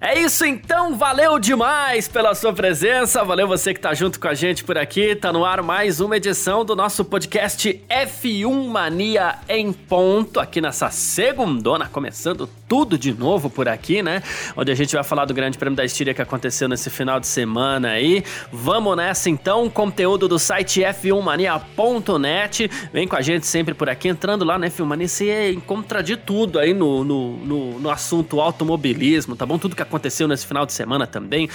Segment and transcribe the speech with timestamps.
[0.00, 4.34] É isso então, valeu demais pela sua presença, valeu você que tá junto com a
[4.34, 9.72] gente por aqui, tá no ar mais uma edição do nosso podcast F1 Mania em
[9.72, 14.22] ponto, aqui nessa segundona, começando tudo de novo por aqui, né?
[14.56, 17.26] Onde a gente vai falar do Grande Prêmio da Estíria que aconteceu nesse final de
[17.26, 18.22] semana aí.
[18.52, 24.44] Vamos nessa então, conteúdo do site f1mania.net, vem com a gente sempre por aqui, entrando
[24.44, 29.34] lá na F1 Mania, você encontra de tudo aí no, no, no, no assunto automobilismo,
[29.34, 29.58] tá bom?
[29.58, 31.48] Tudo que aconteceu aconteceu nesse final de semana também,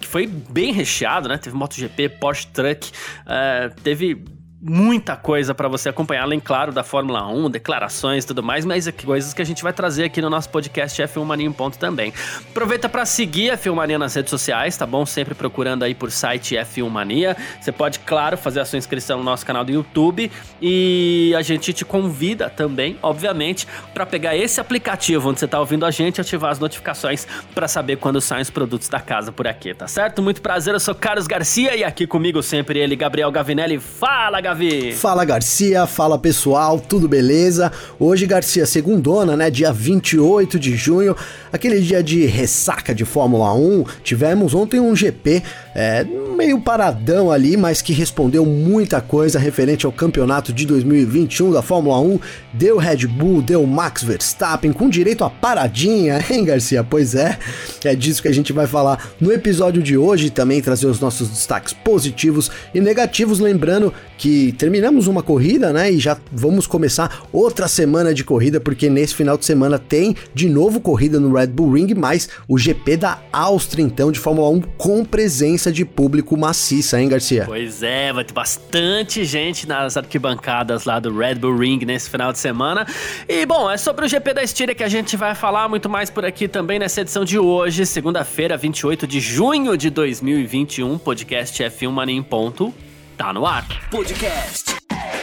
[0.00, 1.38] que foi bem recheado, né?
[1.38, 4.22] Teve MotoGP, Porsche Truck, uh, teve
[4.62, 8.86] muita coisa para você acompanhar, além, claro, da Fórmula 1, declarações e tudo mais, mas
[8.86, 11.78] é coisas que a gente vai trazer aqui no nosso podcast F1 Mania em ponto
[11.78, 12.12] também.
[12.50, 15.06] Aproveita para seguir a F1 Mania nas redes sociais, tá bom?
[15.06, 17.36] Sempre procurando aí por site F1 Mania.
[17.58, 20.30] Você pode, claro, fazer a sua inscrição no nosso canal do YouTube
[20.60, 25.86] e a gente te convida também, obviamente, para pegar esse aplicativo onde você tá ouvindo
[25.86, 29.48] a gente e ativar as notificações para saber quando saem os produtos da casa por
[29.48, 30.20] aqui, tá certo?
[30.20, 33.78] Muito prazer, eu sou Carlos Garcia e aqui comigo sempre ele, Gabriel Gavinelli.
[33.78, 34.49] Fala, Gabriel!
[34.92, 37.70] Fala Garcia, fala pessoal, tudo beleza?
[37.98, 39.48] Hoje, Garcia, segundona, né?
[39.48, 41.14] Dia 28 de junho,
[41.52, 43.84] aquele dia de ressaca de Fórmula 1.
[44.02, 45.42] Tivemos ontem um GP
[45.74, 46.04] é,
[46.36, 52.00] meio paradão ali, mas que respondeu muita coisa referente ao campeonato de 2021 da Fórmula
[52.00, 52.18] 1.
[52.54, 56.82] Deu Red Bull, deu Max Verstappen, com direito a paradinha, hein, Garcia?
[56.82, 57.38] Pois é,
[57.84, 60.30] é disso que a gente vai falar no episódio de hoje.
[60.30, 63.38] Também trazer os nossos destaques positivos e negativos.
[63.38, 65.90] Lembrando que terminamos uma corrida, né?
[65.90, 70.48] E já vamos começar outra semana de corrida, porque nesse final de semana tem de
[70.48, 74.60] novo corrida no Red Bull Ring, mais o GP da Áustria, então, de Fórmula 1
[74.78, 77.42] com presença de público maciça, hein, Garcia?
[77.44, 82.32] Pois é, vai ter bastante gente nas arquibancadas lá do Red Bull Ring nesse final
[82.32, 82.86] de semana.
[83.28, 86.08] E bom, é sobre o GP da Estíria que a gente vai falar muito mais
[86.08, 91.90] por aqui também nessa edição de hoje, segunda-feira, 28 de junho de 2021, podcast F1
[91.90, 92.72] Mania em ponto
[93.20, 93.66] tá no ar.
[93.90, 94.76] Podcast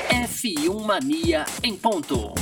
[0.07, 2.35] F1 Mania em ponto.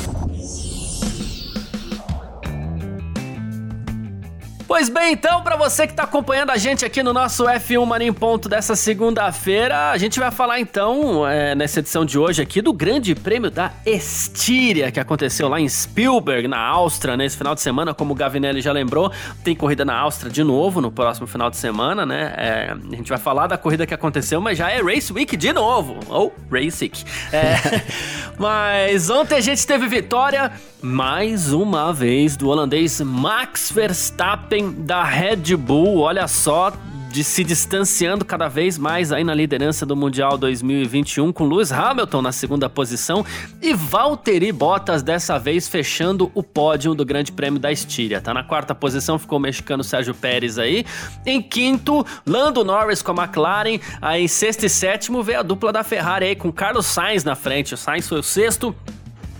[4.68, 8.08] Pois bem, então, para você que está acompanhando a gente aqui no nosso F1 Mania
[8.08, 12.64] em Ponto dessa segunda-feira, a gente vai falar então, é, nessa edição de hoje aqui,
[12.64, 17.62] do Grande Prêmio da Estíria, que aconteceu lá em Spielberg, na Áustria, nesse final de
[17.62, 19.12] semana, como o Gavinelli já lembrou,
[19.44, 22.34] tem corrida na Áustria de novo no próximo final de semana, né?
[22.36, 25.54] É, a gente vai falar da corrida que aconteceu, mas já é Race Week de
[25.54, 27.04] novo, ou Race Week.
[27.32, 27.56] É,
[28.40, 35.56] mas ontem a gente teve vitória mais uma vez do holandês Max Verstappen da Red
[35.58, 36.00] Bull.
[36.00, 36.72] Olha só,
[37.16, 42.22] de se distanciando cada vez mais aí na liderança do Mundial 2021 com Lewis Hamilton
[42.22, 43.26] na segunda posição
[43.62, 48.20] e Valtteri Bottas dessa vez fechando o pódio do Grande Prêmio da Estíria.
[48.20, 50.86] Tá na quarta posição ficou o mexicano Sérgio Pérez aí.
[51.26, 53.80] Em quinto, Lando Norris com a McLaren.
[54.02, 57.34] Aí em sexto e sétimo veio a dupla da Ferrari aí com Carlos Sainz na
[57.34, 57.74] frente.
[57.74, 58.76] O Sainz foi o sexto,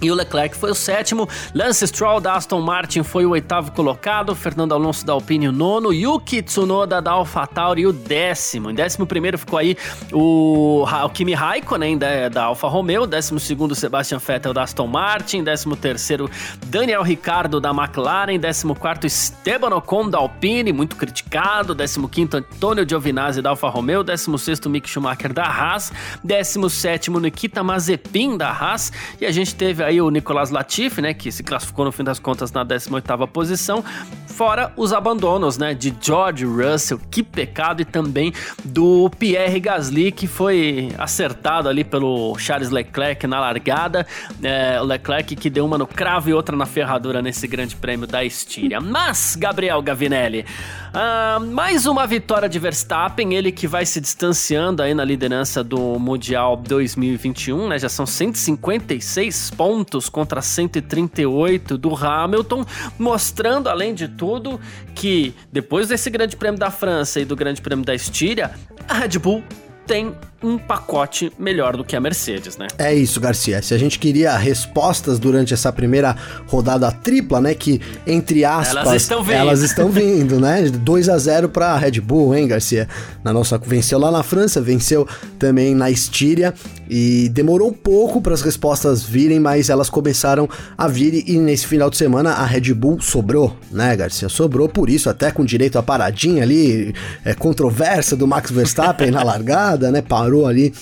[0.06, 4.36] e o Leclerc foi o sétimo, Lance Stroll da Aston Martin foi o oitavo colocado,
[4.36, 8.70] Fernando Alonso da Alpine o nono, Yuki Tsunoda da AlphaTauri o décimo.
[8.70, 9.76] Em décimo primeiro ficou aí
[10.12, 15.44] o, o Kimi Raikkonen da, da Alfa Romeo, décimo segundo Sebastian Vettel da Aston Martin,
[15.44, 16.30] décimo terceiro
[16.68, 22.88] Daniel Ricciardo da McLaren, décimo quarto Esteban Ocon da Alpine, muito criticado, décimo quinto Antônio
[22.88, 25.92] Giovinazzi da Alfa Romeo, décimo sexto Mick Schumacher da Haas,
[26.24, 31.14] décimo sétimo Nikita Mazepin da Haas, e a gente teve aí o Nicolas Latifi, né,
[31.14, 33.84] que se classificou no fim das contas na 18ª posição,
[34.28, 40.28] fora os abandonos, né, de George Russell, que pecado, e também do Pierre Gasly, que
[40.28, 44.06] foi acertado ali pelo Charles Leclerc na largada,
[44.44, 48.08] é, o Leclerc que deu uma no cravo e outra na ferradura nesse grande prêmio
[48.08, 48.82] da Estíria.
[48.82, 50.46] Mas, Gabriel Gavinelli,
[50.94, 56.00] uh, mais uma vitória de Verstappen, ele que vai se distanciando aí na liderança do
[56.00, 62.66] Mundial 2021, né, já são 156 pontos pontos contra 138 do Hamilton,
[62.98, 64.60] mostrando, além de tudo,
[64.96, 68.52] que depois desse Grande Prêmio da França e do Grande Prêmio da Estíria,
[68.88, 69.44] a Red Bull
[69.86, 70.16] tem
[70.46, 72.68] um pacote melhor do que a Mercedes, né?
[72.78, 73.62] É isso, Garcia.
[73.62, 76.16] Se a gente queria respostas durante essa primeira
[76.48, 80.70] rodada tripla, né, que entre aspas, elas estão vindo, elas estão vindo né?
[80.70, 82.88] 2 a 0 para Red Bull, hein, Garcia?
[83.24, 85.08] Na nossa venceu lá na França, venceu
[85.40, 86.54] também na Estíria
[86.90, 90.48] e demorou um pouco para as respostas virem, mas elas começaram
[90.78, 94.30] a vir e nesse final de semana a Red Bull sobrou, né, Garcia?
[94.30, 96.94] Sobrou por isso, até com direito a paradinha ali,
[97.24, 100.02] é, controversa do Max Verstappen na largada, né?
[100.02, 100.74] Parou ali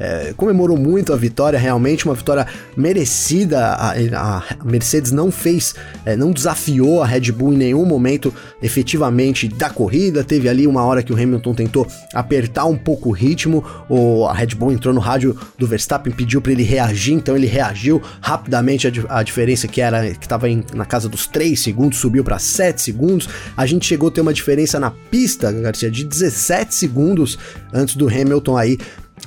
[0.00, 3.66] é, comemorou muito a vitória, realmente uma vitória merecida.
[3.66, 5.74] A, a Mercedes não fez,
[6.06, 8.32] é, não desafiou a Red Bull em nenhum momento
[8.62, 10.24] efetivamente da corrida.
[10.24, 14.32] Teve ali uma hora que o Hamilton tentou apertar um pouco o ritmo, o, a
[14.32, 18.88] Red Bull entrou no rádio do Verstappen, pediu para ele reagir, então ele reagiu rapidamente.
[18.88, 22.80] A, a diferença que era que estava na casa dos 3 segundos subiu para 7
[22.80, 23.28] segundos.
[23.54, 27.38] A gente chegou a ter uma diferença na pista, Garcia, de 17 segundos
[27.72, 28.78] antes do Hamilton aí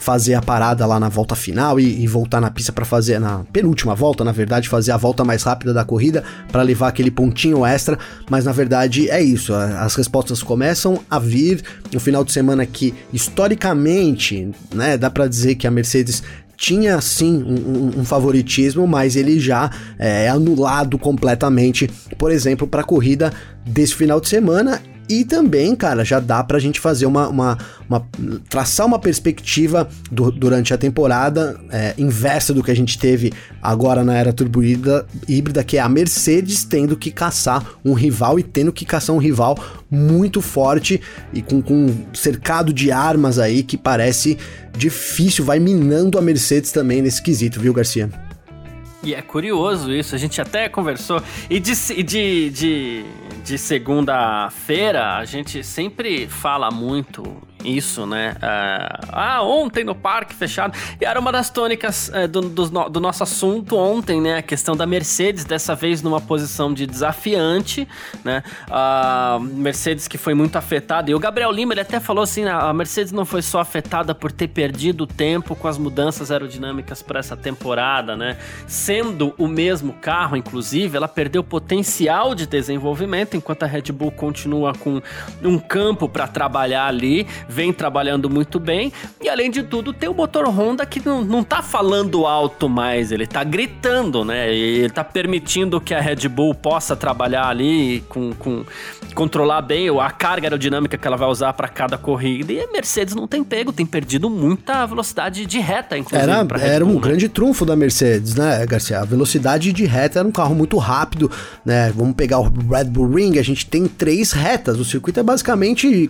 [0.04, 3.46] fazer a parada lá na volta final e, e voltar na pista para fazer na
[3.54, 7.66] penúltima volta, na verdade, fazer a volta mais rápida da corrida para levar aquele pontinho
[7.66, 7.98] extra,
[8.30, 11.64] mas na verdade é isso, as respostas começam a vir.
[11.94, 16.22] No final de semana que historicamente, né, dá para dizer que a Mercedes
[16.58, 22.82] tinha sim um, um, um, favoritismo, mas ele já é anulado completamente, por exemplo, para
[22.82, 23.32] a corrida
[23.66, 27.28] desse final de semana e também, cara, já dá pra gente fazer uma.
[27.28, 27.58] uma,
[27.90, 28.08] uma
[28.50, 34.04] traçar uma perspectiva do, durante a temporada é, inversa do que a gente teve agora
[34.04, 38.72] na era turbo híbrida, que é a Mercedes tendo que caçar um rival e tendo
[38.72, 39.58] que caçar um rival
[39.92, 41.02] muito forte
[41.34, 44.38] e com, com cercado de armas aí que parece
[44.76, 48.10] difícil, vai minando a Mercedes também nesse quesito, viu, Garcia?
[49.04, 51.22] E é curioso isso, a gente até conversou.
[51.50, 51.74] E de,
[52.04, 53.06] de, de,
[53.44, 57.24] de segunda-feira, a gente sempre fala muito
[57.64, 58.36] isso, né?
[58.38, 60.78] Uh, ah, ontem no parque fechado.
[61.00, 64.38] E era uma das tônicas uh, do, do, do, nosso assunto ontem, né?
[64.38, 67.88] A questão da Mercedes, dessa vez numa posição de desafiante,
[68.24, 68.44] né?
[68.70, 71.10] A Mercedes que foi muito afetada.
[71.10, 74.32] E o Gabriel Lima, ele até falou assim: a Mercedes não foi só afetada por
[74.32, 78.38] ter perdido tempo com as mudanças aerodinâmicas para essa temporada, né?
[78.68, 84.74] Sendo o mesmo carro, inclusive, ela perdeu potencial de desenvolvimento, enquanto a Red Bull continua
[84.74, 85.02] com
[85.44, 88.92] um campo para trabalhar ali vem trabalhando muito bem.
[89.22, 93.12] E além de tudo, tem o motor Honda que não, não tá falando alto mais,
[93.12, 94.54] ele tá gritando, né?
[94.54, 98.66] E ele tá permitindo que a Red Bull possa trabalhar ali com, com
[99.14, 102.52] controlar bem a carga aerodinâmica que ela vai usar para cada corrida.
[102.52, 106.32] E a Mercedes não tem pego, tem perdido muita velocidade de reta, inclusive.
[106.32, 107.00] Era, era um né?
[107.00, 109.00] grande trunfo da Mercedes, né, Garcia?
[109.00, 111.30] A velocidade de reta era um carro muito rápido,
[111.64, 111.92] né?
[111.96, 114.80] Vamos pegar o Red Bull Ring, a gente tem três retas.
[114.80, 116.10] O circuito é basicamente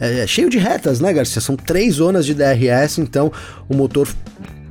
[0.00, 1.40] é, cheio de retas né, Garcia?
[1.40, 3.32] São três zonas de DRS, então
[3.68, 4.08] o motor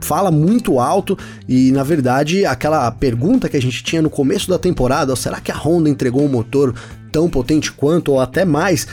[0.01, 4.57] fala muito alto e na verdade aquela pergunta que a gente tinha no começo da
[4.57, 6.73] temporada, será que a Honda entregou um motor
[7.11, 8.87] tão potente quanto ou até mais?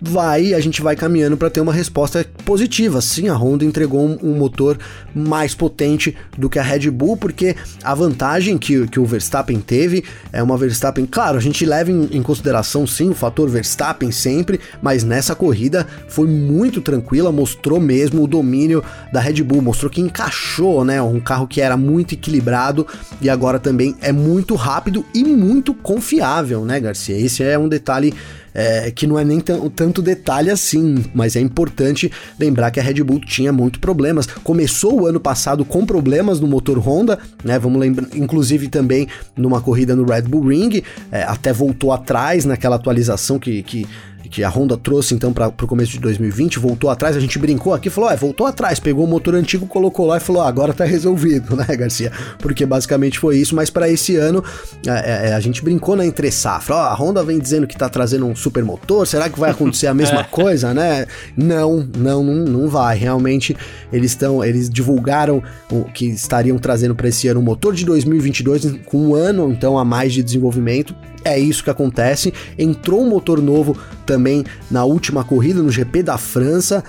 [0.00, 3.00] Vai, a gente vai caminhando para ter uma resposta positiva.
[3.00, 4.78] Sim, a Honda entregou um, um, motor
[5.14, 10.04] mais potente do que a Red Bull, porque a vantagem que, que o Verstappen teve
[10.32, 14.60] é uma Verstappen, claro, a gente leva em, em consideração sim o fator Verstappen sempre,
[14.80, 20.00] mas nessa corrida foi muito tranquila, mostrou mesmo o domínio da Red Bull, mostrou que
[20.00, 22.86] encaixou, né, um carro que era muito equilibrado
[23.20, 27.18] e agora também é muito rápido e muito confiável, né, Garcia?
[27.18, 28.14] Esse é um detalhe
[28.54, 33.02] é, que não é nem tanto detalhe assim, mas é importante lembrar que a Red
[33.02, 34.26] Bull tinha muito problemas.
[34.26, 37.58] Começou o ano passado com problemas no motor Honda, né?
[37.58, 42.76] Vamos lembrar, inclusive também numa corrida no Red Bull Ring, é, até voltou atrás naquela
[42.76, 43.86] atualização que, que
[44.30, 47.74] que a Honda trouxe então para o começo de 2020, voltou atrás, a gente brincou
[47.74, 50.72] aqui, falou, é, voltou atrás, pegou o motor antigo, colocou lá e falou, ah, agora
[50.72, 52.12] tá resolvido, né, Garcia?
[52.38, 54.42] Porque basicamente foi isso, mas para esse ano
[54.86, 57.88] é, é, a gente brincou na entre safra, ó, a Honda vem dizendo que tá
[57.88, 60.24] trazendo um super motor, será que vai acontecer a mesma é.
[60.30, 61.06] coisa, né?
[61.36, 63.56] Não, não, não, não vai, realmente
[63.92, 68.78] eles estão, eles divulgaram o que estariam trazendo para esse ano um motor de 2022
[68.84, 70.94] com um ano então a mais de desenvolvimento,
[71.24, 72.32] é isso que acontece.
[72.58, 73.76] Entrou um motor novo
[74.08, 76.82] também na última corrida, no GP da França,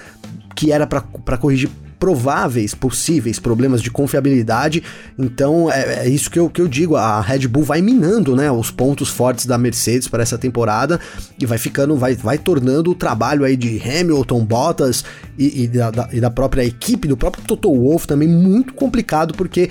[0.56, 4.82] que era para corrigir prováveis, possíveis problemas de confiabilidade.
[5.18, 6.96] Então é, é, isso que eu, que eu digo.
[6.96, 10.98] A Red Bull vai minando né, os pontos fortes da Mercedes para essa temporada
[11.38, 15.04] e vai ficando, vai, vai tornando o trabalho aí de Hamilton, Bottas
[15.38, 19.34] e, e, da, da, e da própria equipe, do próprio Toto Wolff também muito complicado,
[19.34, 19.70] porque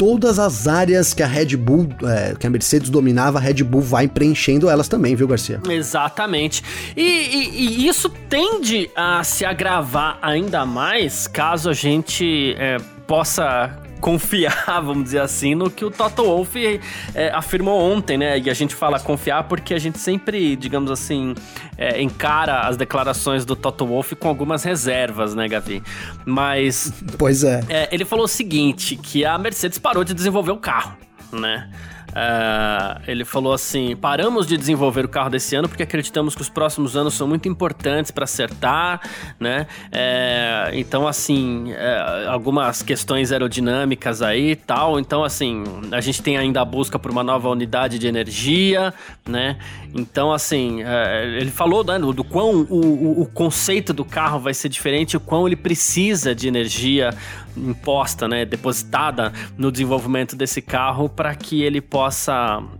[0.00, 3.82] todas as áreas que a Red Bull, é, que a Mercedes dominava, a Red Bull
[3.82, 5.60] vai preenchendo elas também, viu, Garcia?
[5.68, 6.64] Exatamente.
[6.96, 13.78] E, e, e isso tende a se agravar ainda mais caso a gente é, possa
[14.00, 16.80] confiar, vamos dizer assim, no que o Toto Wolff
[17.14, 18.38] é, afirmou ontem, né?
[18.38, 21.34] E a gente fala confiar porque a gente sempre, digamos assim,
[21.76, 25.82] é, encara as declarações do Toto Wolff com algumas reservas, né, Gavi?
[26.24, 26.92] Mas.
[27.18, 27.60] Pois é.
[27.68, 30.96] é ele falou o seguinte: que a Mercedes parou de desenvolver o carro,
[31.32, 31.70] né?
[32.10, 36.48] Uh, ele falou assim: paramos de desenvolver o carro desse ano porque acreditamos que os
[36.48, 39.00] próximos anos são muito importantes para acertar,
[39.38, 39.66] né?
[39.92, 44.98] É, então, assim, é, algumas questões aerodinâmicas aí e tal.
[44.98, 45.62] Então, assim,
[45.92, 48.92] a gente tem ainda a busca por uma nova unidade de energia,
[49.28, 49.58] né?
[49.94, 54.40] Então, assim, é, ele falou né, do, do quão o, o, o conceito do carro
[54.40, 57.10] vai ser diferente, o quão ele precisa de energia
[57.56, 61.99] imposta, né, depositada no desenvolvimento desse carro para que ele possa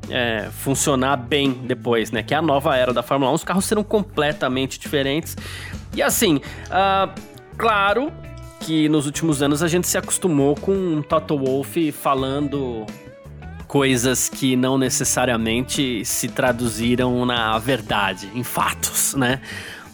[0.08, 2.22] é, funcionar bem depois, né?
[2.22, 3.34] Que é a nova era da Fórmula 1.
[3.34, 5.36] Os carros serão completamente diferentes.
[5.94, 7.12] E assim, uh,
[7.56, 8.12] claro
[8.60, 12.86] que nos últimos anos a gente se acostumou com o Toto Wolff falando
[13.66, 19.40] coisas que não necessariamente se traduziram na verdade, em fatos, né?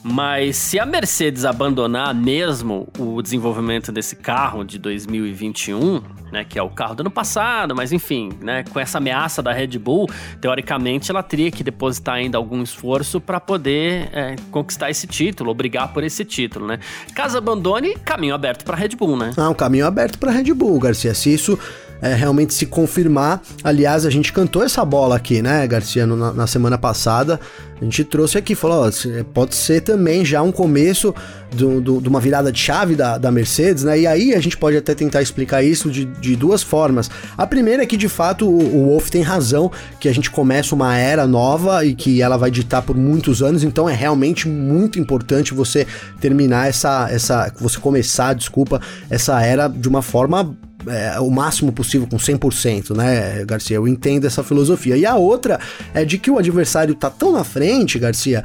[0.08, 6.62] Mas se a Mercedes abandonar mesmo o desenvolvimento desse carro de 2021, né, que é
[6.62, 10.08] o carro do ano passado, mas enfim, né, com essa ameaça da Red Bull,
[10.40, 15.92] teoricamente ela teria que depositar ainda algum esforço para poder é, conquistar esse título, brigar
[15.92, 16.78] por esse título, né?
[17.12, 19.32] Caso abandone, caminho aberto para Red Bull, né?
[19.36, 21.14] Ah, um caminho aberto para Red Bull, Garcia.
[21.14, 21.58] Se isso
[22.00, 23.42] é, realmente se confirmar.
[23.62, 27.40] Aliás, a gente cantou essa bola aqui, né, Garcia, na, na, semana passada.
[27.80, 28.90] A gente trouxe aqui, falou: ó,
[29.34, 31.14] pode ser também já um começo
[31.54, 34.00] do, do, de uma virada de chave da, da Mercedes, né?
[34.00, 37.10] E aí a gente pode até tentar explicar isso de, de duas formas.
[37.36, 40.74] A primeira é que de fato o, o Wolff tem razão, que a gente começa
[40.74, 44.98] uma era nova e que ela vai ditar por muitos anos, então é realmente muito
[44.98, 45.86] importante você
[46.20, 47.08] terminar essa.
[47.10, 50.56] essa você começar, desculpa, essa era de uma forma
[50.88, 53.76] é, o máximo possível com 100%, né, Garcia?
[53.76, 54.96] Eu entendo essa filosofia.
[54.96, 55.58] E a outra
[55.94, 58.44] é de que o adversário tá tão na frente, Garcia,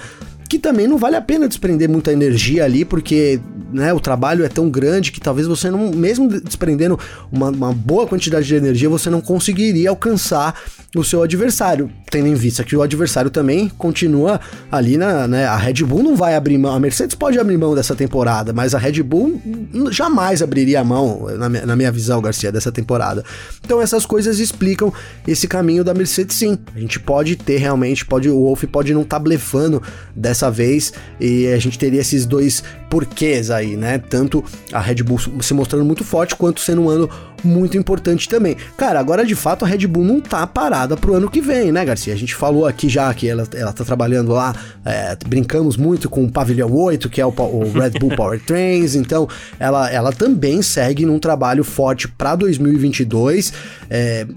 [0.52, 3.40] que também não vale a pena desprender muita energia ali, porque
[3.72, 7.00] né, o trabalho é tão grande que talvez você não, mesmo desprendendo
[7.32, 10.62] uma, uma boa quantidade de energia, você não conseguiria alcançar
[10.94, 15.56] o seu adversário, tendo em vista que o adversário também continua ali na, né, a
[15.56, 18.78] Red Bull não vai abrir mão, a Mercedes pode abrir mão dessa temporada, mas a
[18.78, 19.42] Red Bull
[19.90, 23.24] jamais abriria a mão, na minha, na minha visão, Garcia, dessa temporada.
[23.64, 24.92] Então essas coisas explicam
[25.26, 26.58] esse caminho da Mercedes sim.
[26.76, 29.82] A gente pode ter realmente, pode o Wolf pode não estar tá blefando
[30.14, 34.00] dessa dessa vez e a gente teria esses dois porquês aí, né?
[34.00, 34.44] Tanto
[34.74, 37.10] a Red Bull se mostrando muito forte quanto sendo um ano
[37.44, 38.58] muito importante também.
[38.76, 41.86] Cara, agora de fato a Red Bull não tá parada pro ano que vem, né,
[41.86, 42.14] Garcia?
[42.14, 46.26] A gente falou aqui já que ela, ela tá trabalhando lá, é, brincamos muito com
[46.26, 49.28] o Pavilhão 8, que é o, o Red Bull Powertrains, então
[49.60, 53.54] ela, ela também segue num trabalho forte para 2022.
[53.90, 54.28] É,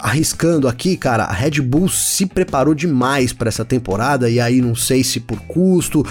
[0.00, 4.74] arriscando aqui, cara, a Red Bull se preparou demais para essa temporada e aí não
[4.74, 6.04] sei se por custo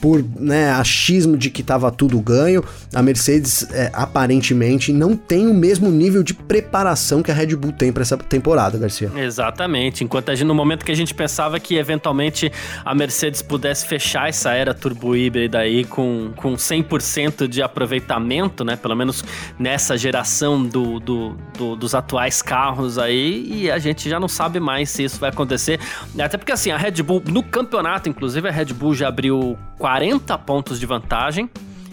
[0.00, 2.62] por né, achismo de que estava tudo ganho,
[2.94, 7.72] a Mercedes é, aparentemente não tem o mesmo nível de preparação que a Red Bull
[7.72, 9.10] tem para essa temporada, Garcia.
[9.16, 10.04] Exatamente.
[10.04, 12.52] Enquanto gente, no momento que a gente pensava que eventualmente
[12.84, 18.76] a Mercedes pudesse fechar essa era turbo híbrida aí com, com 100% de aproveitamento, né?
[18.76, 19.24] Pelo menos
[19.58, 24.60] nessa geração do, do, do, dos atuais carros aí, e a gente já não sabe
[24.60, 25.80] mais se isso vai acontecer.
[26.18, 30.36] Até porque assim, a Red Bull, no campeonato, inclusive, a Red Bull já abriu 40
[30.38, 31.48] pontos de vantagem.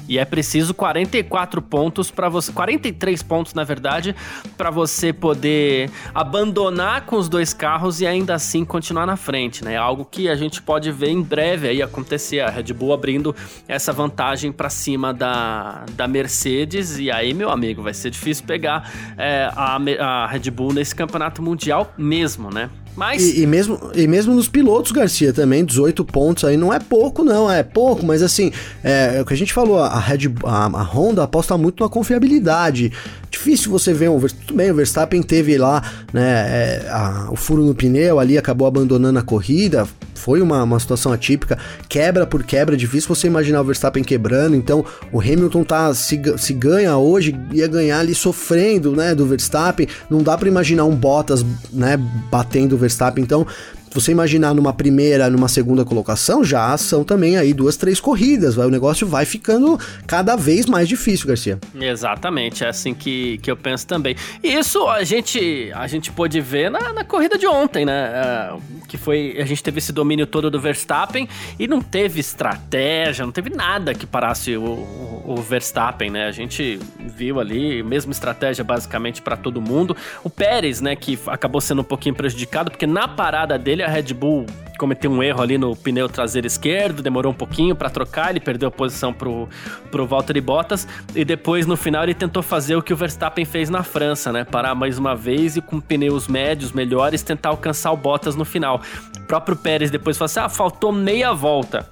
[0.10, 4.16] E é preciso 44 pontos para você, 43 pontos na verdade,
[4.58, 9.78] para você poder abandonar com os dois carros e ainda assim continuar na frente, né?
[9.78, 13.34] Algo que a gente pode ver em breve aí acontecer, a Red Bull abrindo
[13.68, 18.92] essa vantagem para cima da, da Mercedes e aí, meu amigo, vai ser difícil pegar
[19.18, 22.72] é, a, a Red Bull nesse campeonato mundial mesmo, né?
[22.96, 23.24] Mas...
[23.24, 27.24] E, e, mesmo, e mesmo nos pilotos, Garcia, também, 18 pontos aí não é pouco,
[27.24, 28.52] não, é pouco, mas assim,
[28.84, 31.90] é, é o que a gente falou, a, Red, a, a Honda aposta muito na
[31.90, 32.92] confiabilidade.
[33.30, 34.20] Difícil você ver um.
[34.20, 35.82] Tudo bem, o Verstappen teve lá,
[36.14, 39.88] né, é, a, o furo no pneu ali, acabou abandonando a corrida,
[40.24, 41.58] foi uma, uma situação atípica,
[41.90, 46.54] quebra por quebra, difícil você imaginar o Verstappen quebrando, então o Hamilton tá se, se
[46.54, 51.46] ganha hoje, ia ganhar ali sofrendo, né, do Verstappen, não dá para imaginar um Bottas,
[51.74, 51.98] né,
[52.32, 53.48] batendo Verstappen, então
[53.94, 58.66] você imaginar numa primeira, numa segunda colocação, já são também aí duas, três corridas, vai,
[58.66, 61.60] o negócio vai ficando cada vez mais difícil, Garcia.
[61.80, 64.16] Exatamente, é assim que, que eu penso também.
[64.44, 68.10] E isso a gente, a gente pôde ver na, na corrida de ontem, né?
[68.54, 71.28] Uh, que foi, a gente teve esse domínio todo do Verstappen
[71.60, 76.28] e não teve estratégia, não teve nada que parasse o, o, o Verstappen, né?
[76.28, 79.96] A gente viu ali, mesma estratégia basicamente para todo mundo.
[80.24, 84.14] O Pérez, né, que acabou sendo um pouquinho prejudicado, porque na parada dele a Red
[84.14, 84.46] Bull
[84.78, 88.68] cometeu um erro ali no pneu traseiro esquerdo, demorou um pouquinho para trocar, ele perdeu
[88.68, 89.48] a posição pro,
[89.90, 93.70] pro Valtteri Bottas e depois no final ele tentou fazer o que o Verstappen fez
[93.70, 94.44] na França, né?
[94.44, 98.82] Parar mais uma vez e com pneus médios melhores tentar alcançar o Bottas no final.
[99.18, 101.90] O próprio Pérez depois falou assim: "Ah, faltou meia volta".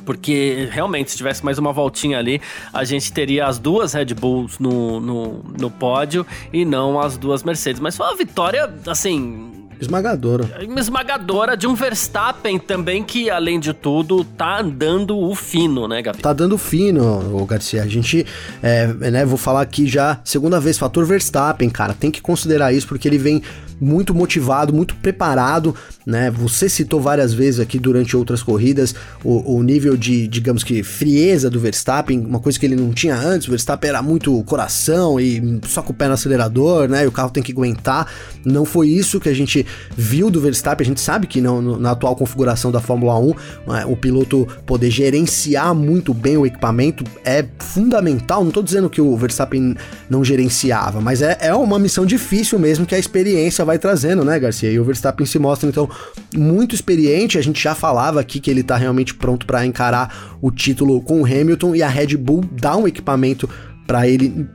[0.00, 2.40] Porque realmente, se tivesse mais uma voltinha ali,
[2.72, 7.42] a gente teria as duas Red Bulls no, no, no pódio e não as duas
[7.42, 7.80] Mercedes.
[7.80, 10.44] Mas foi uma vitória, assim, Esmagadora.
[10.78, 16.18] Esmagadora de um Verstappen também que, além de tudo, tá andando o fino, né, Gabi?
[16.18, 17.82] Tá dando fino, o Garcia.
[17.82, 18.26] A gente,
[18.62, 21.94] é, né, vou falar aqui já, segunda vez, fator Verstappen, cara.
[21.94, 23.42] Tem que considerar isso porque ele vem
[23.80, 26.30] muito motivado, muito preparado, né?
[26.30, 28.94] Você citou várias vezes aqui durante outras corridas
[29.24, 33.16] o, o, nível de, digamos que, frieza do Verstappen, uma coisa que ele não tinha
[33.16, 33.48] antes.
[33.48, 37.04] O Verstappen era muito coração e só com o pé no acelerador, né?
[37.04, 38.06] E o carro tem que aguentar.
[38.44, 40.84] Não foi isso que a gente viu do Verstappen.
[40.84, 43.34] A gente sabe que não, na atual configuração da Fórmula 1,
[43.66, 48.44] né, o piloto poder gerenciar muito bem o equipamento é fundamental.
[48.44, 49.74] Não tô dizendo que o Verstappen
[50.08, 54.38] não gerenciava, mas é, é uma missão difícil mesmo que a experiência vai trazendo, né,
[54.38, 54.70] Garcia?
[54.70, 55.88] E o Verstappen se mostra, então,
[56.36, 57.38] muito experiente.
[57.38, 61.22] A gente já falava aqui que ele tá realmente pronto para encarar o título com
[61.22, 63.48] o Hamilton e a Red Bull dá um equipamento
[63.86, 64.48] para ele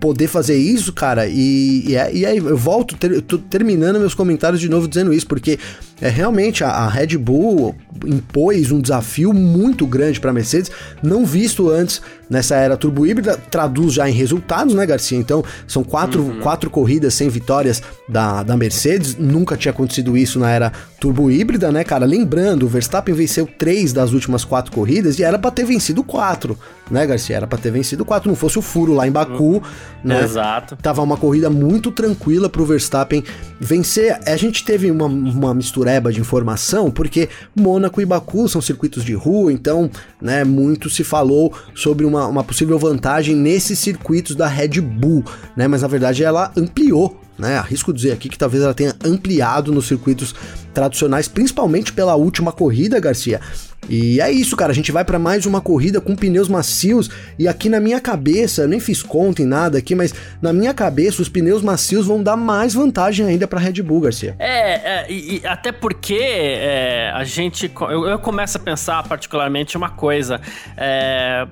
[0.00, 4.60] poder fazer isso, cara, e, e, é, e aí eu volto, ter, terminando meus comentários
[4.60, 5.58] de novo dizendo isso, porque
[6.00, 7.74] é realmente a, a Red Bull
[8.06, 10.70] impôs um desafio muito grande para Mercedes,
[11.02, 15.18] não visto antes nessa era turbo híbrida, traduz já em resultados, né, Garcia?
[15.18, 16.40] Então, são quatro, uhum.
[16.40, 21.72] quatro corridas sem vitórias da, da Mercedes, nunca tinha acontecido isso na era turbo híbrida,
[21.72, 22.04] né, cara?
[22.04, 26.58] Lembrando, o Verstappen venceu três das últimas quatro corridas e era para ter vencido quatro,
[26.90, 27.36] né, Garcia?
[27.36, 29.62] Era para ter vencido quatro, não fosse o furo lá em Baku, uhum.
[30.04, 30.22] né?
[30.22, 30.76] Exato.
[30.76, 33.24] Tava uma corrida muito tranquila pro Verstappen
[33.58, 34.20] vencer.
[34.26, 39.14] A gente teve uma, uma mistureba de informação, porque Mônaco e Baku são circuitos de
[39.14, 39.90] rua, então,
[40.20, 45.24] né, muito se falou sobre uma, uma possível vantagem nesses circuitos da Red Bull,
[45.56, 45.66] né?
[45.66, 47.58] Mas na verdade ela ampliou né?
[47.58, 50.34] Arrisco dizer aqui que talvez ela tenha ampliado nos circuitos
[50.72, 53.40] tradicionais, principalmente pela última corrida, Garcia.
[53.88, 54.70] E é isso, cara.
[54.70, 57.10] A gente vai para mais uma corrida com pneus macios.
[57.38, 60.72] E aqui na minha cabeça, eu nem fiz conta em nada aqui, mas na minha
[60.74, 64.36] cabeça, os pneus macios vão dar mais vantagem ainda para Red Bull, Garcia.
[64.38, 67.70] É, é e, até porque é, a gente.
[67.80, 70.40] Eu, eu, começo a pensar particularmente uma coisa.
[70.76, 71.46] É,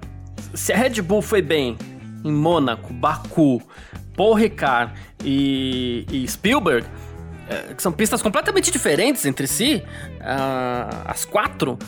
[0.55, 1.77] se a Red Bull foi bem
[2.25, 3.63] em Mônaco, Baku,
[4.19, 4.93] Paul Ricard
[5.25, 6.85] e, e Spielberg,
[7.49, 9.77] é, que são pistas completamente diferentes entre si,
[10.17, 11.79] uh, as quatro,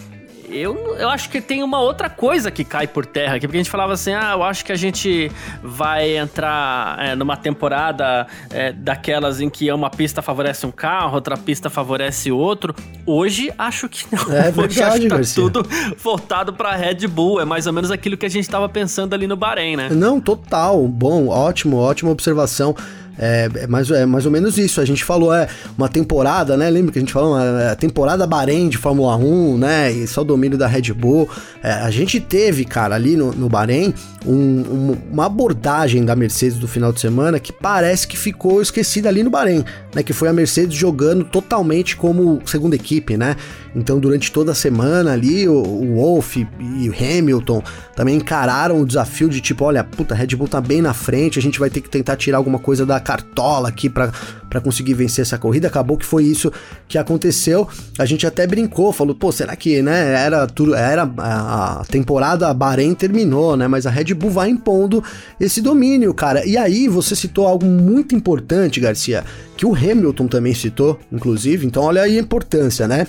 [0.52, 3.60] eu, eu acho que tem uma outra coisa que cai por terra aqui, porque a
[3.62, 5.30] gente falava assim: ah, eu acho que a gente
[5.62, 11.36] vai entrar é, numa temporada é, daquelas em que uma pista favorece um carro, outra
[11.36, 12.74] pista favorece outro.
[13.06, 14.22] Hoje acho que não.
[14.32, 15.42] É verdade, Hoje acho que tá Garcia.
[15.42, 17.40] tudo voltado pra Red Bull.
[17.40, 19.88] É mais ou menos aquilo que a gente estava pensando ali no Bahrein, né?
[19.90, 20.86] Não, total.
[20.86, 22.74] Bom, ótimo, ótima observação.
[23.22, 24.80] É, é, mais, é mais ou menos isso.
[24.80, 26.70] A gente falou, é uma temporada, né?
[26.70, 29.92] Lembra que a gente falou, uma é, temporada Bahrein de Fórmula 1, né?
[29.92, 31.28] E só o domínio da Red Bull.
[31.62, 33.92] É, a gente teve, cara, ali no, no Bahrein,
[34.24, 39.10] um, um, uma abordagem da Mercedes do final de semana que parece que ficou esquecida
[39.10, 40.02] ali no Bahrein, né?
[40.02, 43.36] Que foi a Mercedes jogando totalmente como segunda equipe, né?
[43.76, 47.62] Então, durante toda a semana ali, o, o Wolff e o Hamilton
[47.94, 51.38] também encararam o desafio de tipo, olha, puta, a Red Bull tá bem na frente,
[51.38, 55.22] a gente vai ter que tentar tirar alguma coisa da cartola aqui para conseguir vencer
[55.22, 55.66] essa corrida.
[55.66, 56.52] Acabou que foi isso
[56.86, 57.68] que aconteceu.
[57.98, 62.94] A gente até brincou, falou, pô, será que, né, era tudo, era a temporada Bahrein
[62.94, 63.66] terminou, né?
[63.66, 65.02] Mas a Red Bull vai impondo
[65.40, 66.46] esse domínio, cara.
[66.46, 69.24] E aí você citou algo muito importante, Garcia,
[69.56, 71.66] que o Hamilton também citou, inclusive.
[71.66, 73.08] Então olha aí a importância, né?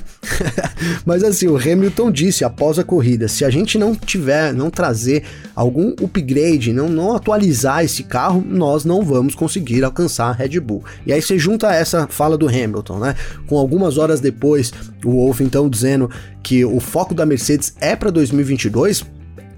[1.06, 5.24] Mas assim, o Hamilton disse após a corrida, se a gente não tiver, não trazer
[5.56, 10.84] algum upgrade, não, não atualizar esse carro, nós não vamos conseguir alcançar a Red Bull.
[11.06, 13.16] E aí você junta essa fala do Hamilton, né?
[13.48, 14.74] Com algumas horas depois,
[15.06, 16.10] o Wolff então dizendo
[16.42, 19.06] que o foco da Mercedes é para 2022,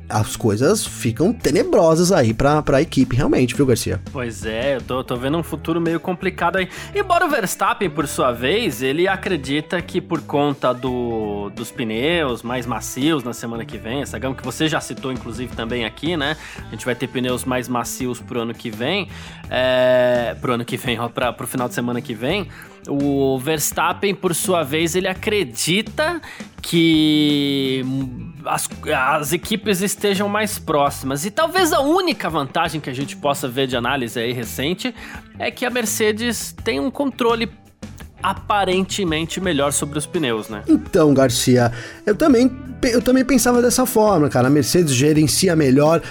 [0.10, 4.02] as coisas ficam tenebrosas aí pra, pra equipe, realmente, viu, Garcia?
[4.12, 6.70] Pois é, eu tô, tô vendo um futuro meio complicado aí.
[6.94, 12.66] Embora o Verstappen, por sua vez, ele acredita que por conta do, dos pneus mais
[12.66, 16.38] macios na semana que vem, essa gama que você já citou, inclusive, também aqui, né?
[16.68, 19.10] A gente vai ter pneus mais macios pro ano que vem,
[19.50, 22.48] é, pro ano que vem, ó, pra, pro final de semana que vem.
[22.88, 26.22] O Verstappen, por sua vez, ele acredita
[26.62, 27.84] que
[28.46, 28.70] as,
[29.20, 31.26] as, equipes estejam mais próximas.
[31.26, 34.94] E talvez a única vantagem que a gente possa ver de análise aí recente
[35.38, 37.50] é que a Mercedes tem um controle
[38.22, 40.64] aparentemente melhor sobre os pneus, né?
[40.68, 41.72] Então, Garcia,
[42.06, 42.50] eu também,
[42.84, 44.48] eu também pensava dessa forma, cara.
[44.48, 46.02] A Mercedes gerencia melhor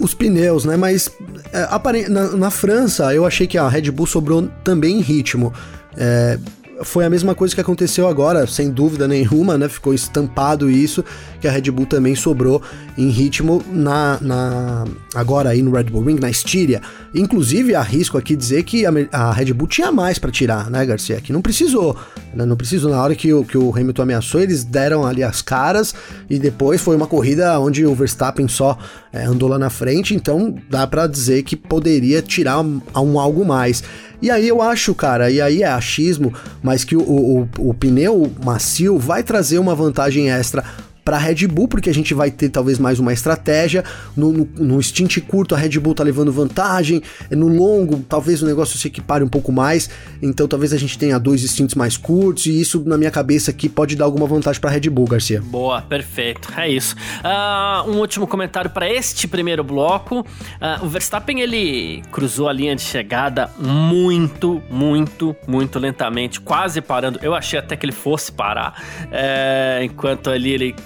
[0.00, 0.76] os pneus, né?
[0.76, 1.10] Mas
[1.52, 5.52] é, na, na França eu achei que a Red Bull sobrou também em ritmo.
[5.98, 6.38] É,
[6.82, 9.68] foi a mesma coisa que aconteceu agora, sem dúvida nenhuma, né?
[9.68, 11.04] Ficou estampado isso,
[11.40, 12.62] que a Red Bull também sobrou
[12.96, 14.84] em ritmo na, na
[15.14, 16.80] agora aí no Red Bull Ring, na Estíria.
[17.14, 21.20] Inclusive, arrisco aqui dizer que a, a Red Bull tinha mais para tirar, né, Garcia?
[21.20, 21.96] Que não precisou,
[22.32, 22.44] né?
[22.44, 22.90] Não precisou.
[22.90, 25.94] Na hora que o, que o Hamilton ameaçou, eles deram ali as caras
[26.30, 28.78] e depois foi uma corrida onde o Verstappen só
[29.12, 33.44] é, andou lá na frente, então dá para dizer que poderia tirar um, um algo
[33.44, 33.82] mais.
[34.20, 38.30] E aí eu acho, cara, e aí é achismo, mas que o, o, o pneu
[38.44, 40.64] macio vai trazer uma vantagem extra
[41.08, 43.82] para a Red Bull, porque a gente vai ter talvez mais uma estratégia.
[44.14, 48.46] No, no, no stint curto, a Red Bull tá levando vantagem, no longo, talvez o
[48.46, 49.88] negócio se equipare um pouco mais,
[50.20, 53.70] então talvez a gente tenha dois stints mais curtos, e isso na minha cabeça aqui
[53.70, 55.40] pode dar alguma vantagem para a Red Bull, Garcia.
[55.40, 56.94] Boa, perfeito, é isso.
[57.24, 62.76] Uh, um último comentário para este primeiro bloco: uh, o Verstappen ele cruzou a linha
[62.76, 67.18] de chegada muito, muito, muito lentamente, quase parando.
[67.22, 70.76] Eu achei até que ele fosse parar, é, enquanto ali ele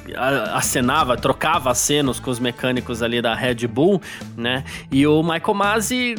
[0.55, 4.01] acenava, trocava acenos com os mecânicos ali da Red Bull,
[4.37, 4.64] né?
[4.90, 6.14] E o Michael Masi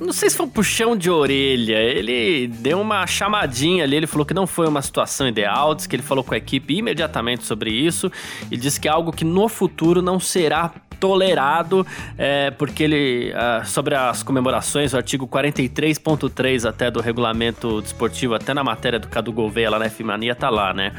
[0.00, 1.76] não sei se foi um puxão de orelha.
[1.76, 3.96] Ele deu uma chamadinha ali.
[3.96, 5.74] Ele falou que não foi uma situação ideal.
[5.74, 8.10] Disse que ele falou com a equipe imediatamente sobre isso.
[8.50, 11.86] E disse que é algo que no futuro não será tolerado,
[12.18, 18.52] é, porque ele, uh, sobre as comemorações, o artigo 43.3 até do regulamento desportivo, até
[18.52, 20.92] na matéria do Cadu Gouveia lá na F-Mania, tá lá, né?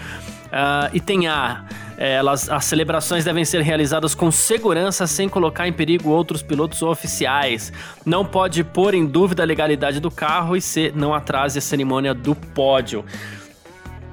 [0.47, 1.63] Uh, e tem a.
[2.01, 6.81] É, elas, as celebrações devem ser realizadas com segurança, sem colocar em perigo outros pilotos
[6.81, 7.71] ou oficiais.
[8.03, 12.11] Não pode pôr em dúvida a legalidade do carro e se não atrase a cerimônia
[12.11, 13.05] do pódio.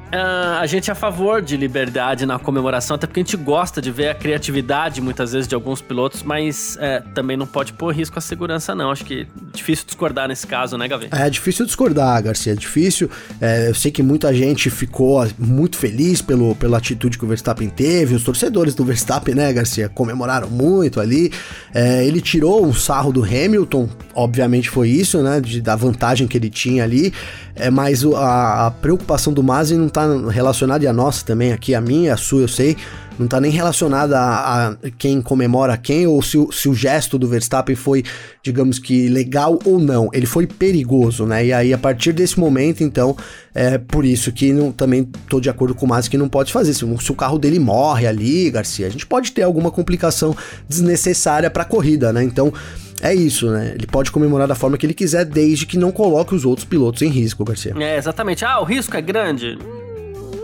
[0.09, 3.81] Uh, a gente é a favor de liberdade na comemoração, até porque a gente gosta
[3.81, 7.95] de ver a criatividade muitas vezes de alguns pilotos, mas é, também não pode pôr
[7.95, 8.91] risco à segurança, não.
[8.91, 11.09] Acho que é difícil discordar nesse caso, né, Gavi?
[11.11, 13.11] É difícil discordar, Garcia, é difícil.
[13.39, 17.69] É, eu sei que muita gente ficou muito feliz pelo, pela atitude que o Verstappen
[17.69, 21.31] teve, os torcedores do Verstappen, né, Garcia, comemoraram muito ali.
[21.75, 26.39] É, ele tirou um sarro do Hamilton, obviamente foi isso, né, de, da vantagem que
[26.39, 27.13] ele tinha ali,
[27.55, 31.53] é, mas a, a preocupação do Mazzi não tá tá relacionada, e a nossa também
[31.53, 32.77] aqui, a minha, a sua, eu sei,
[33.19, 37.27] não tá nem relacionada a, a quem comemora quem, ou se, se, o gesto do
[37.27, 38.05] Verstappen foi,
[38.43, 40.09] digamos que, legal ou não.
[40.13, 41.45] Ele foi perigoso, né?
[41.47, 43.17] E aí, a partir desse momento, então,
[43.55, 46.53] é por isso que não, também tô de acordo com o Masi que não pode
[46.53, 46.73] fazer.
[46.73, 50.37] Se, se, o carro dele morre ali, Garcia, a gente pode ter alguma complicação
[50.69, 52.23] desnecessária pra corrida, né?
[52.23, 52.53] Então.
[53.01, 53.75] É isso, né?
[53.77, 57.01] Ele pode comemorar da forma que ele quiser, desde que não coloque os outros pilotos
[57.01, 57.73] em risco, Garcia.
[57.79, 58.45] É, exatamente.
[58.45, 59.57] Ah, o risco é grande?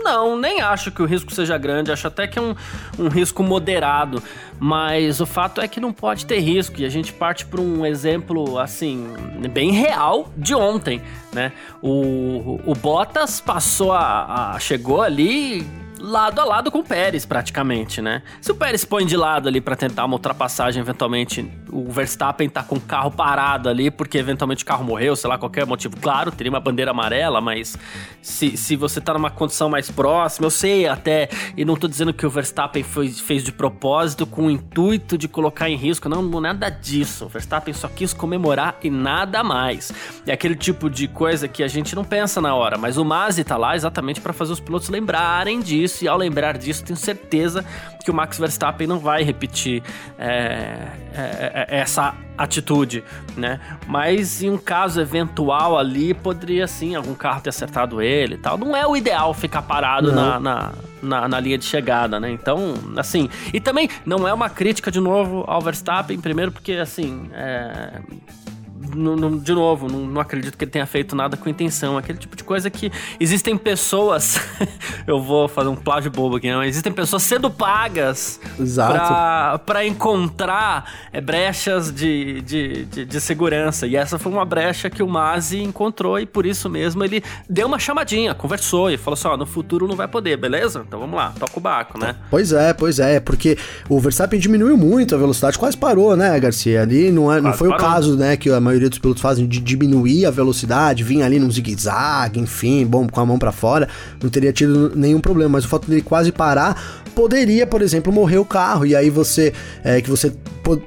[0.05, 2.55] Não, nem acho que o risco seja grande, acho até que é um,
[2.99, 4.21] um risco moderado.
[4.59, 6.79] Mas o fato é que não pode ter risco.
[6.79, 9.07] E a gente parte para um exemplo, assim,
[9.51, 11.01] bem real de ontem,
[11.33, 11.51] né?
[11.81, 15.65] O, o Bottas passou a, a chegou ali
[15.99, 18.21] lado a lado com o Pérez, praticamente, né?
[18.41, 22.63] Se o Pérez põe de lado ali para tentar uma ultrapassagem, eventualmente o Verstappen tá
[22.63, 25.97] com o carro parado ali, porque eventualmente o carro morreu, sei lá, qualquer motivo.
[25.97, 27.77] Claro, teria uma bandeira amarela, mas
[28.21, 32.13] se, se você tá numa condição mais próxima, eu sei até, e não tô dizendo
[32.13, 36.21] que o Verstappen foi, fez de propósito com o intuito de colocar em risco, não,
[36.41, 37.25] nada disso.
[37.25, 39.91] O Verstappen só quis comemorar e nada mais.
[40.27, 43.43] É aquele tipo de coisa que a gente não pensa na hora, mas o Masi
[43.43, 46.97] tá lá exatamente para fazer os pilotos lembrarem disso disso, e ao lembrar disso, tenho
[46.97, 47.63] certeza
[48.03, 49.81] que o Max Verstappen não vai repetir
[50.17, 50.77] é,
[51.13, 53.03] é, é, essa atitude,
[53.35, 53.59] né?
[53.87, 58.57] Mas em um caso eventual ali, poderia sim algum carro ter acertado ele e tal.
[58.57, 62.29] Não é o ideal ficar parado na, na, na, na, linha de chegada, né?
[62.29, 63.29] Então, assim.
[63.53, 67.29] E também não é uma crítica de novo ao Verstappen, primeiro porque, assim.
[67.33, 68.01] É,
[68.93, 71.97] não, não, de novo, não, não, acredito que ele tenha feito nada com intenção.
[71.97, 74.39] Aquele tipo de coisa que existem pessoas.
[75.07, 76.63] eu vou fazer um plágio bobo aqui, não?
[76.63, 78.39] Existem pessoas sendo pagas
[79.65, 83.87] para encontrar é, brechas de, de, de, de, segurança.
[83.87, 87.67] E essa foi uma brecha que o Mazi encontrou e por isso mesmo ele deu
[87.67, 90.83] uma chamadinha, conversou e falou assim: ó, no futuro não vai poder, beleza?
[90.87, 92.15] Então vamos lá, toca o barco, né?
[92.29, 93.57] Pois é, pois é, porque
[93.89, 96.81] o Verstappen diminuiu muito a velocidade, quase parou, né, Garcia?
[96.81, 97.85] Ali não, é, não foi parou.
[97.85, 101.39] o caso, né, que a maioria dos pilotos fazem de diminuir a velocidade, vir ali
[101.39, 103.87] num zigue-zague, enfim, bom, com a mão para fora,
[104.21, 108.37] não teria tido nenhum problema, mas o fato dele quase parar poderia, por exemplo, morrer
[108.37, 108.85] o carro.
[108.85, 110.33] E aí você é, que você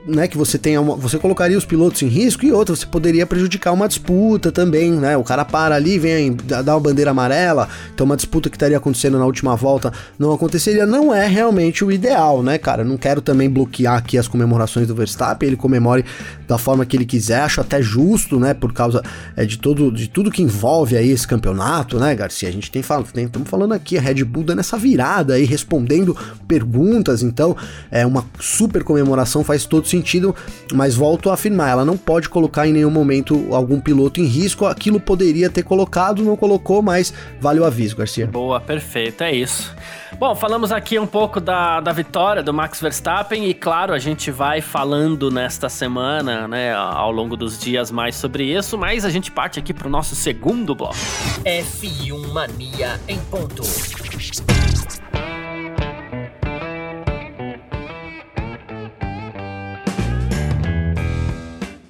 [0.07, 3.24] né, que você tenha uma, você colocaria os pilotos em risco e outra, você poderia
[3.24, 5.16] prejudicar uma disputa também, né?
[5.16, 9.18] O cara para ali, vem dar uma bandeira amarela, então uma disputa que estaria acontecendo
[9.18, 12.83] na última volta não aconteceria, não é realmente o ideal, né, cara?
[12.83, 16.05] Não quero também bloquear aqui as comemorações do Verstappen, ele comemore
[16.46, 19.03] da forma que ele quiser, acho até justo, né, por causa
[19.37, 22.49] é, de todo de tudo que envolve aí esse campeonato, né, Garcia?
[22.49, 26.17] A gente tem falado, estamos falando aqui a Red Bull dando essa virada aí, respondendo
[26.47, 27.57] perguntas, então
[27.91, 30.35] é uma super comemoração, faz todo sentido,
[30.73, 34.67] mas volto a afirmar, ela não pode colocar em nenhum momento algum piloto em risco,
[34.67, 38.27] aquilo poderia ter colocado, não colocou, mas vale o aviso, Garcia.
[38.27, 39.75] Boa, perfeito, é isso.
[40.19, 44.31] Bom, falamos aqui um pouco da, da vitória do Max Verstappen e, claro, a gente
[44.31, 49.31] vai falando nesta semana, né, ao longo dos dias mais sobre isso, mas a gente
[49.31, 50.96] parte aqui para o nosso segundo bloco.
[51.44, 53.62] F1 Mania em ponto.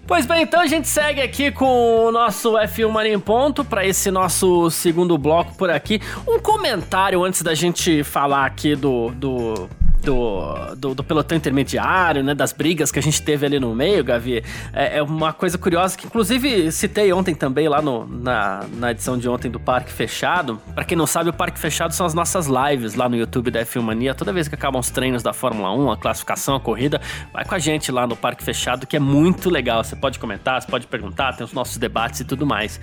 [0.06, 3.86] Pois bem, então a gente segue aqui com o nosso F1 Mania em Ponto para
[3.86, 6.00] esse nosso segundo bloco por aqui.
[6.26, 9.68] Um comentário antes da gente falar aqui do, do
[10.02, 12.34] do, do, do, pelotão intermediário, né?
[12.34, 14.42] Das brigas que a gente teve ali no meio, Gavi.
[14.72, 19.18] É, é uma coisa curiosa que, inclusive, citei ontem também lá no, na, na edição
[19.18, 20.60] de ontem do Parque Fechado.
[20.74, 23.60] Para quem não sabe, o Parque Fechado são as nossas lives lá no YouTube da
[23.64, 24.14] F1 Mania.
[24.14, 27.00] Toda vez que acabam os treinos da Fórmula 1, a classificação, a corrida,
[27.32, 29.82] vai com a gente lá no Parque Fechado, que é muito legal.
[29.82, 32.80] Você pode comentar, você pode perguntar, tem os nossos debates e tudo mais.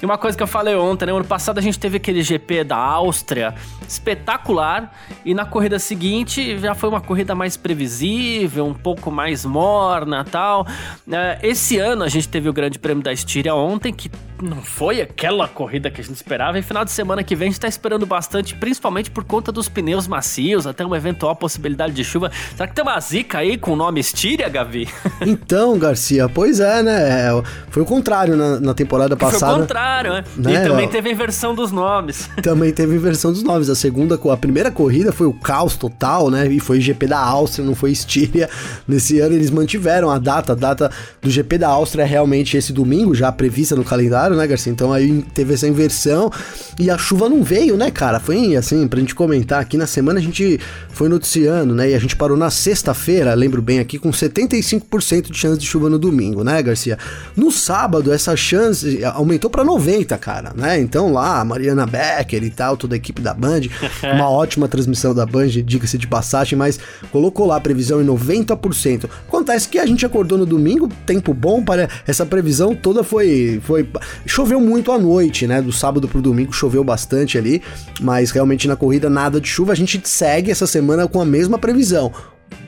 [0.00, 1.12] E uma coisa que eu falei ontem, né?
[1.12, 3.54] Ano passado a gente teve aquele GP da Áustria
[3.88, 4.92] espetacular
[5.24, 10.66] e na corrida seguinte já foi uma corrida mais previsível, um pouco mais morna tal.
[11.10, 14.10] É, esse ano a gente teve o Grande Prêmio da Estíria ontem, que
[14.42, 16.58] não foi aquela corrida que a gente esperava.
[16.58, 19.68] E final de semana que vem a gente tá esperando bastante, principalmente por conta dos
[19.68, 22.30] pneus macios, até uma eventual possibilidade de chuva.
[22.54, 24.88] Será que tem uma zica aí com o nome Estíria, Gavi?
[25.26, 27.42] Então, Garcia, pois é, né?
[27.70, 29.46] Foi o contrário na, na temporada passada.
[29.46, 30.24] Foi o contrário, né?
[30.36, 30.54] né?
[30.54, 32.28] E também teve a inversão dos nomes.
[32.42, 33.68] Também teve a inversão dos nomes.
[33.68, 36.45] A segunda, a primeira corrida foi o caos total, né?
[36.52, 38.48] E foi GP da Áustria, não foi Estíria.
[38.86, 40.52] Nesse ano eles mantiveram a data.
[40.52, 44.46] A data do GP da Áustria é realmente esse domingo, já prevista no calendário né,
[44.46, 44.72] Garcia?
[44.72, 46.30] Então aí teve essa inversão
[46.78, 48.20] e a chuva não veio, né, cara?
[48.20, 51.90] Foi assim, pra gente comentar aqui na semana a gente foi noticiando, né?
[51.90, 55.88] E a gente parou na sexta-feira, lembro bem aqui, com 75% de chance de chuva
[55.88, 56.98] no domingo, né, Garcia?
[57.36, 60.78] No sábado, essa chance aumentou para 90, cara, né?
[60.80, 63.62] Então lá, a Mariana Becker e tal, toda a equipe da Band,
[64.14, 66.78] uma ótima transmissão da Band, diga-se de passagem, mas
[67.10, 69.08] colocou lá a previsão em 90%.
[69.26, 73.88] Acontece que a gente acordou no domingo, tempo bom para essa previsão toda foi foi
[74.26, 75.62] Choveu muito à noite, né?
[75.62, 77.62] Do sábado pro domingo choveu bastante ali,
[78.00, 79.72] mas realmente na corrida nada de chuva.
[79.72, 82.12] A gente segue essa semana com a mesma previsão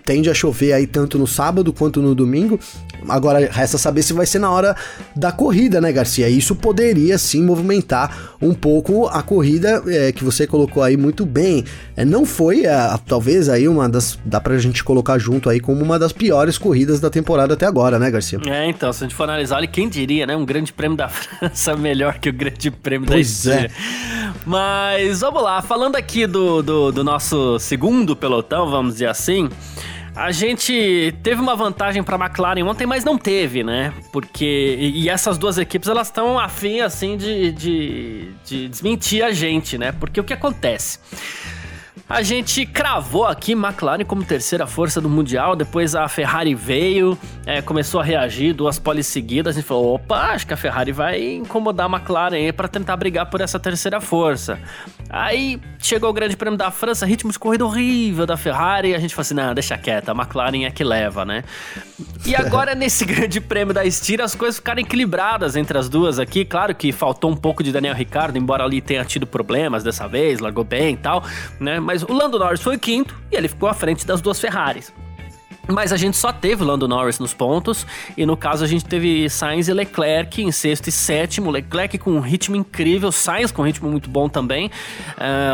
[0.09, 2.59] tende a chover aí tanto no sábado quanto no domingo.
[3.07, 4.75] Agora resta saber se vai ser na hora
[5.14, 6.31] da corrida, né, Garcia?
[6.31, 11.62] Isso poderia sim movimentar um pouco a corrida é, que você colocou aí muito bem.
[11.94, 12.75] É, não foi, é,
[13.07, 14.18] talvez aí uma das.
[14.25, 17.99] dá pra gente colocar junto aí como uma das piores corridas da temporada até agora,
[17.99, 18.40] né, Garcia?
[18.47, 20.35] É, então, se a gente for analisar, olha, quem diria, né?
[20.35, 23.71] Um grande prêmio da França melhor que o grande prêmio pois da Estíria.
[23.77, 24.33] É.
[24.47, 29.51] Mas vamos lá, falando aqui do, do, do nosso segundo pelotão, vamos dizer assim.
[30.18, 33.94] A gente teve uma vantagem para a McLaren ontem, mas não teve, né?
[34.12, 39.78] Porque e essas duas equipes elas estão afim assim de, de, de desmentir a gente,
[39.78, 39.92] né?
[39.92, 40.98] Porque o que acontece?
[42.09, 47.61] A gente cravou aqui McLaren como terceira força do Mundial, depois a Ferrari veio, é,
[47.61, 51.35] começou a reagir, duas poles seguidas, a gente falou, opa, acho que a Ferrari vai
[51.35, 54.59] incomodar a McLaren para tentar brigar por essa terceira força.
[55.11, 59.14] Aí chegou o Grande Prêmio da França, ritmo de corrida horrível da Ferrari, a gente
[59.14, 61.44] falou assim, não, deixa quieta, a McLaren é que leva, né?
[62.25, 66.42] E agora nesse Grande Prêmio da Estíria as coisas ficaram equilibradas entre as duas aqui,
[66.42, 70.40] claro que faltou um pouco de Daniel Ricciardo, embora ali tenha tido problemas dessa vez,
[70.40, 71.23] largou bem e tal,
[71.61, 71.79] né?
[71.79, 74.92] Mas o Lando Norris foi o quinto e ele ficou à frente das duas Ferraris.
[75.68, 79.28] Mas a gente só teve Lando Norris nos pontos, e no caso a gente teve
[79.28, 83.64] Sainz e Leclerc em sexto e sétimo, Leclerc com um ritmo incrível, Sainz com um
[83.66, 84.70] ritmo muito bom também,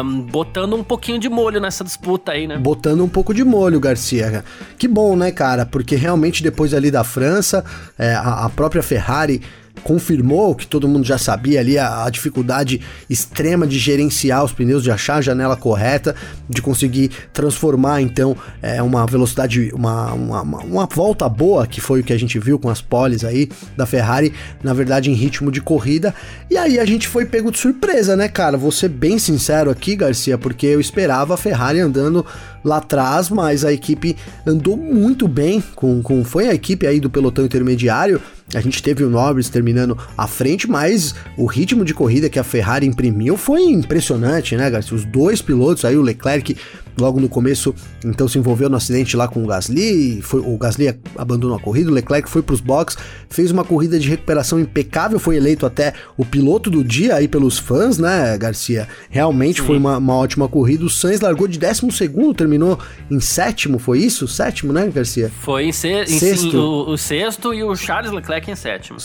[0.04, 2.56] um, botando um pouquinho de molho nessa disputa aí, né?
[2.56, 4.44] Botando um pouco de molho, Garcia.
[4.78, 5.66] Que bom, né, cara?
[5.66, 7.64] Porque realmente depois ali da França,
[7.98, 9.42] é, a, a própria Ferrari
[9.82, 14.82] confirmou que todo mundo já sabia ali, a, a, dificuldade extrema de gerenciar os pneus,
[14.82, 16.14] de achar a janela correta,
[16.48, 22.04] de conseguir transformar então é, uma velocidade, uma, uma, uma, volta boa, que foi o
[22.04, 24.32] que a gente viu com as poles aí da Ferrari,
[24.62, 26.14] na verdade em ritmo de corrida.
[26.50, 28.56] E aí a gente foi pego de surpresa, né, cara?
[28.56, 32.24] Vou ser bem sincero aqui, Garcia, porque eu esperava a Ferrari andando
[32.64, 37.10] lá atrás, mas a equipe andou muito bem com, com foi a equipe aí do
[37.10, 38.20] pelotão intermediário
[38.52, 42.44] a gente teve o Norris terminando à frente, mas o ritmo de corrida que a
[42.44, 44.96] Ferrari imprimiu foi impressionante, né, Garcia?
[44.96, 46.56] Os dois pilotos aí, o Leclerc
[46.96, 50.94] logo no começo, então se envolveu no acidente lá com o Gasly, foi, o Gasly
[51.16, 55.18] abandonou a corrida, o Leclerc foi para os boxes, fez uma corrida de recuperação impecável,
[55.18, 58.88] foi eleito até o piloto do dia aí pelos fãs, né, Garcia?
[59.10, 59.66] Realmente Sim.
[59.66, 60.84] foi uma, uma, ótima corrida.
[60.84, 62.78] O Sainz largou de décimo segundo, terminou
[63.10, 64.28] em sétimo, foi isso?
[64.28, 65.30] Sétimo, né, Garcia?
[65.40, 66.56] Foi em, se, em sexto.
[66.56, 68.98] o, o, sexto e o Charles Leclerc em sétimo.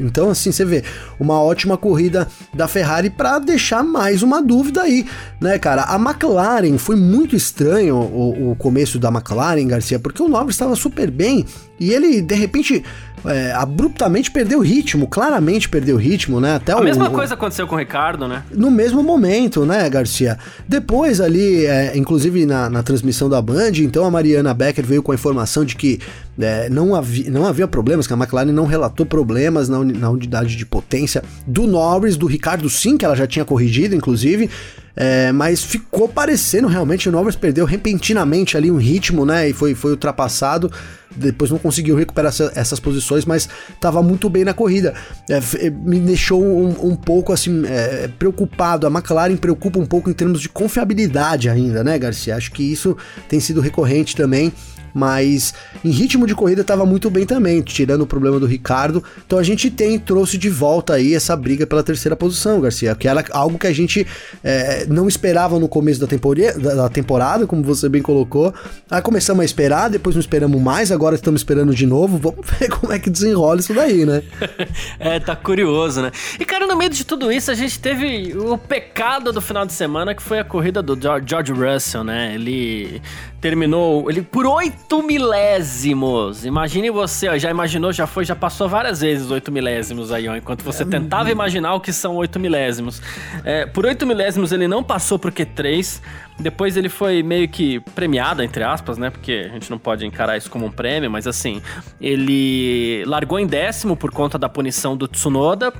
[0.00, 0.82] então, assim, você vê
[1.18, 5.06] uma ótima corrida da Ferrari para deixar mais uma dúvida aí,
[5.40, 5.82] né, cara?
[5.82, 10.54] A McLaren McLaren foi muito estranho o, o começo da McLaren, Garcia, porque o Norris
[10.54, 11.44] estava super bem
[11.78, 12.84] e ele, de repente,
[13.24, 16.56] é, abruptamente perdeu o ritmo, claramente perdeu o ritmo, né?
[16.56, 18.42] Até a o, mesma coisa aconteceu com o Ricardo, né?
[18.50, 20.38] No mesmo momento, né, Garcia?
[20.68, 25.12] Depois ali, é, inclusive na, na, transmissão da Band, então a Mariana Becker veio com
[25.12, 26.00] a informação de que
[26.38, 30.56] é, não, havia, não havia problemas, que a McLaren não relatou problemas na, na unidade
[30.56, 34.50] de potência do Norris, do Ricardo sim, que ela já tinha corrigido, inclusive.
[34.96, 39.48] É, mas ficou parecendo realmente o Norris perdeu repentinamente ali um ritmo, né?
[39.48, 40.70] E foi, foi ultrapassado.
[41.14, 44.94] Depois não conseguiu recuperar essa, essas posições, mas estava muito bem na corrida.
[45.28, 48.86] É, me deixou um, um pouco assim é, preocupado.
[48.86, 52.36] A McLaren preocupa um pouco em termos de confiabilidade ainda, né, Garcia?
[52.36, 52.96] Acho que isso
[53.28, 54.52] tem sido recorrente também
[54.94, 59.02] mas em ritmo de corrida estava muito bem também, tirando o problema do Ricardo.
[59.26, 63.08] Então a gente tem trouxe de volta aí essa briga pela terceira posição, Garcia, que
[63.08, 64.06] era algo que a gente
[64.42, 68.52] é, não esperava no começo da, da, temporada, como você bem colocou.
[68.90, 72.18] Aí começamos a esperar, depois não esperamos mais, agora estamos esperando de novo.
[72.18, 74.22] Vamos ver como é que desenrola isso daí, né?
[74.98, 76.10] é, tá curioso, né?
[76.38, 79.72] E cara, no meio de tudo isso, a gente teve o pecado do final de
[79.72, 82.34] semana, que foi a corrida do George Russell, né?
[82.34, 83.00] Ele
[83.40, 86.44] terminou ele por oito milésimos.
[86.44, 90.36] Imagine você, ó, já imaginou, já foi, já passou várias vezes oito milésimos aí, ó,
[90.36, 93.00] enquanto você tentava imaginar o que são oito milésimos.
[93.44, 96.00] É, por oito milésimos ele não passou pro Q3,
[96.38, 99.08] depois ele foi meio que premiado, entre aspas, né?
[99.08, 101.62] Porque a gente não pode encarar isso como um prêmio, mas assim,
[102.00, 105.72] ele largou em décimo por conta da punição do Tsunoda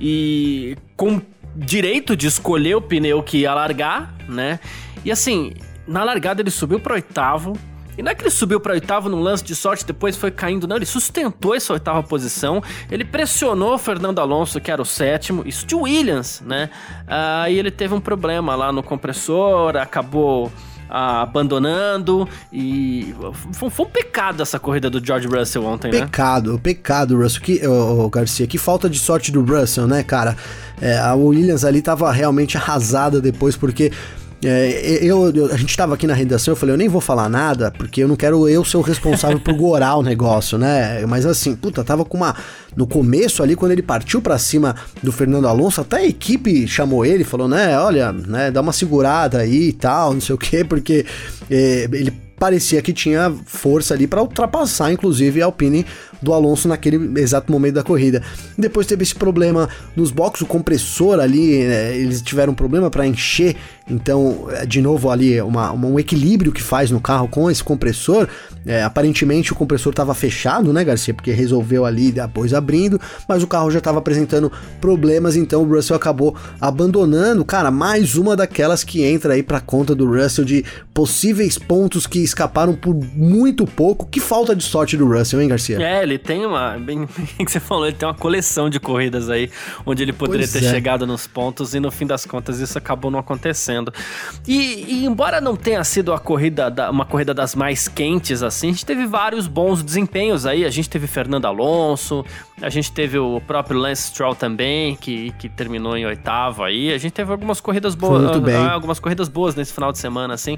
[0.00, 1.20] e com
[1.54, 4.58] direito de escolher o pneu que ia largar, né?
[5.04, 5.52] E assim,
[5.86, 7.56] na largada ele subiu para oitavo.
[7.96, 10.66] E não é que ele subiu para oitavo num lance de sorte, depois foi caindo,
[10.66, 10.76] não.
[10.76, 12.60] Ele sustentou essa oitava posição.
[12.90, 16.70] Ele pressionou o Fernando Alonso, que era o sétimo, isso de Williams, né?
[17.06, 20.50] Aí ele teve um problema lá no compressor, acabou
[20.88, 23.14] ah, abandonando e
[23.52, 26.58] foi, foi, um pecado essa corrida do George Russell ontem, pecado, né?
[26.58, 27.42] Pecado, pecado, Russell.
[27.42, 30.36] Que, oh, Garcia, que falta de sorte do Russell, né, cara?
[30.80, 33.92] É, a Williams ali tava realmente arrasada depois porque
[34.46, 37.28] é, eu, eu, a gente estava aqui na redação, eu falei, eu nem vou falar
[37.28, 41.04] nada, porque eu não quero eu ser o responsável por gorar o negócio, né?
[41.06, 42.34] Mas assim, puta, tava com uma.
[42.76, 47.06] No começo ali, quando ele partiu para cima do Fernando Alonso, até a equipe chamou
[47.06, 50.64] ele, falou, né, olha, né, dá uma segurada aí e tal, não sei o quê,
[50.64, 51.06] porque
[51.48, 55.86] é, ele parecia que tinha força ali para ultrapassar, inclusive, a Alpine
[56.24, 58.22] do Alonso naquele exato momento da corrida.
[58.58, 63.06] Depois teve esse problema nos boxes, o compressor ali, né, eles tiveram um problema para
[63.06, 63.56] encher,
[63.88, 67.62] então, é, de novo ali, uma, uma, um equilíbrio que faz no carro com esse
[67.62, 68.26] compressor.
[68.66, 71.12] É, aparentemente o compressor estava fechado, né, Garcia?
[71.12, 75.96] Porque resolveu ali depois abrindo, mas o carro já estava apresentando problemas, então o Russell
[75.96, 77.44] acabou abandonando.
[77.44, 82.20] Cara, mais uma daquelas que entra aí para conta do Russell de possíveis pontos que
[82.20, 84.06] escaparam por muito pouco.
[84.06, 85.78] Que falta de sorte do Russell, hein, Garcia?
[85.82, 86.76] É, ele ele tem uma.
[86.84, 89.50] Bem, que você falou, ele tem uma coleção de corridas aí,
[89.84, 90.70] onde ele poderia pois ter é.
[90.70, 93.92] chegado nos pontos e no fim das contas isso acabou não acontecendo.
[94.46, 98.68] E, e embora não tenha sido a corrida da, uma corrida das mais quentes assim,
[98.68, 100.64] a gente teve vários bons desempenhos aí.
[100.64, 102.24] A gente teve Fernando Alonso,
[102.62, 106.92] a gente teve o próprio Lance Stroll também, que, que terminou em oitavo aí.
[106.92, 108.22] A gente teve algumas corridas boas.
[108.22, 108.54] Muito bem.
[108.54, 110.56] Ah, algumas corridas boas nesse final de semana, assim.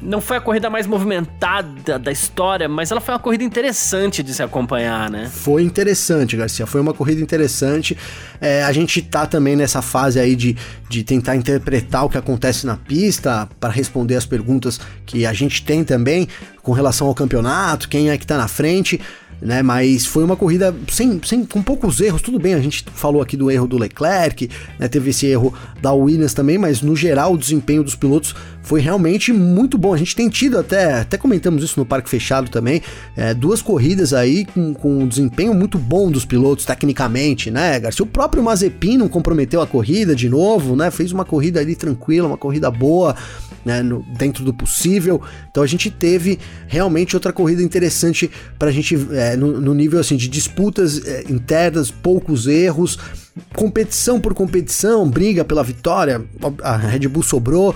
[0.00, 4.34] Não foi a corrida mais movimentada da história, mas ela foi uma corrida interessante de
[4.34, 5.30] se acompanhar, né?
[5.32, 6.66] Foi interessante, Garcia.
[6.66, 7.96] Foi uma corrida interessante.
[8.40, 10.56] É, a gente tá também nessa fase aí de,
[10.88, 15.64] de tentar interpretar o que acontece na pista para responder as perguntas que a gente
[15.64, 16.28] tem também
[16.62, 19.00] com relação ao campeonato, quem é que tá na frente
[19.42, 19.60] né?
[19.62, 22.22] Mas foi uma corrida sem, sem, com poucos erros.
[22.22, 24.48] Tudo bem, a gente falou aqui do erro do Leclerc,
[24.78, 24.88] né?
[24.88, 29.32] Teve esse erro da Williams também, mas no geral o desempenho dos pilotos foi realmente
[29.32, 29.92] muito bom.
[29.92, 32.80] A gente tem tido até, até comentamos isso no Parque Fechado também,
[33.16, 38.04] é, duas corridas aí com, com um desempenho muito bom dos pilotos tecnicamente, né, Garcia?
[38.04, 40.90] O próprio Mazepin não comprometeu a corrida de novo, né?
[40.90, 43.16] Fez uma corrida ali tranquila, uma corrida boa,
[43.64, 43.82] né?
[43.82, 45.20] No, dentro do possível.
[45.50, 49.98] Então a gente teve realmente outra corrida interessante para a gente é, no, no, nível
[49.98, 52.98] assim de disputas é, internas, poucos erros,
[53.54, 56.24] competição por competição, briga pela vitória.
[56.62, 57.74] A Red Bull sobrou,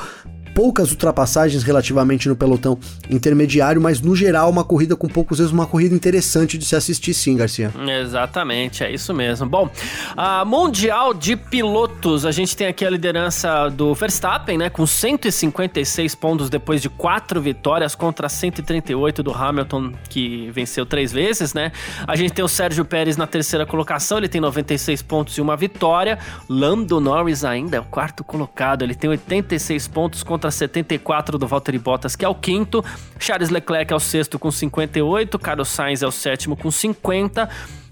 [0.57, 2.78] poucas ultrapassagens relativamente no pelotão
[3.11, 7.12] intermediário, mas no geral uma corrida com poucos erros, uma corrida interessante de se assistir
[7.12, 7.70] sim, Garcia.
[8.00, 9.46] Exatamente, é isso mesmo.
[9.46, 9.68] Bom,
[10.16, 16.14] a Mundial de Pilotos, a gente tem aqui a liderança do Verstappen, né, com 156
[16.14, 21.70] pontos depois de quatro vitórias contra 138 do Hamilton, que venceu três vezes, né?
[22.07, 25.54] A gente tem o Sérgio Pérez na terceira colocação, ele tem 96 pontos e uma
[25.54, 26.18] vitória.
[26.48, 31.47] Lando Norris ainda é o quarto colocado, ele tem 86 pontos contra contra 74 do
[31.47, 32.84] Valtteri Bottas, que é o quinto.
[33.18, 35.38] Charles Leclerc é o sexto com 58.
[35.38, 37.49] Carlos Sainz é o sétimo com 50.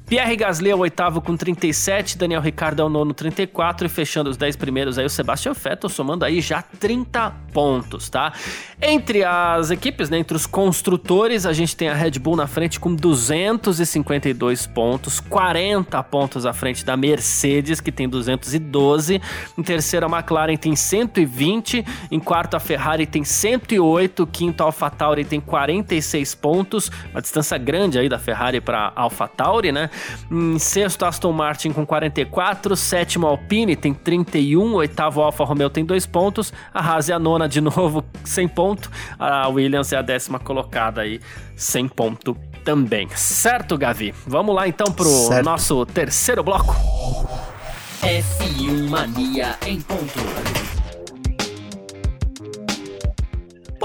[0.07, 4.28] Pierre Gasly é o oitavo com 37, Daniel Ricciardo é o nono 34 e fechando
[4.28, 8.32] os 10 primeiros aí o Sebastian Vettel somando aí já 30 pontos, tá?
[8.82, 12.78] Entre as equipes, né, entre os construtores, a gente tem a Red Bull na frente
[12.78, 19.22] com 252 pontos, 40 pontos à frente da Mercedes, que tem 212.
[19.57, 21.84] Em terceiro, a McLaren tem 120.
[22.11, 24.26] Em quarto, a Ferrari tem 108.
[24.26, 26.90] Quinto, a AlphaTauri tem 46 pontos.
[27.12, 29.88] Uma distância grande aí da Ferrari para AlphaTauri, né?
[30.30, 32.76] Em sexto, Aston Martin com 44.
[32.76, 34.74] Sétimo, Alpine tem 31.
[34.74, 36.53] Oitavo, Alfa Romeo tem 2 pontos.
[36.72, 38.90] A Haas é a nona de novo, 100 pontos ponto.
[39.18, 41.20] A Williams é a décima colocada aí,
[41.55, 43.09] sem ponto também.
[43.14, 44.14] Certo, Gavi?
[44.26, 45.45] Vamos lá então pro certo.
[45.45, 46.74] nosso terceiro bloco.
[48.03, 50.74] F1 Mania em ponto.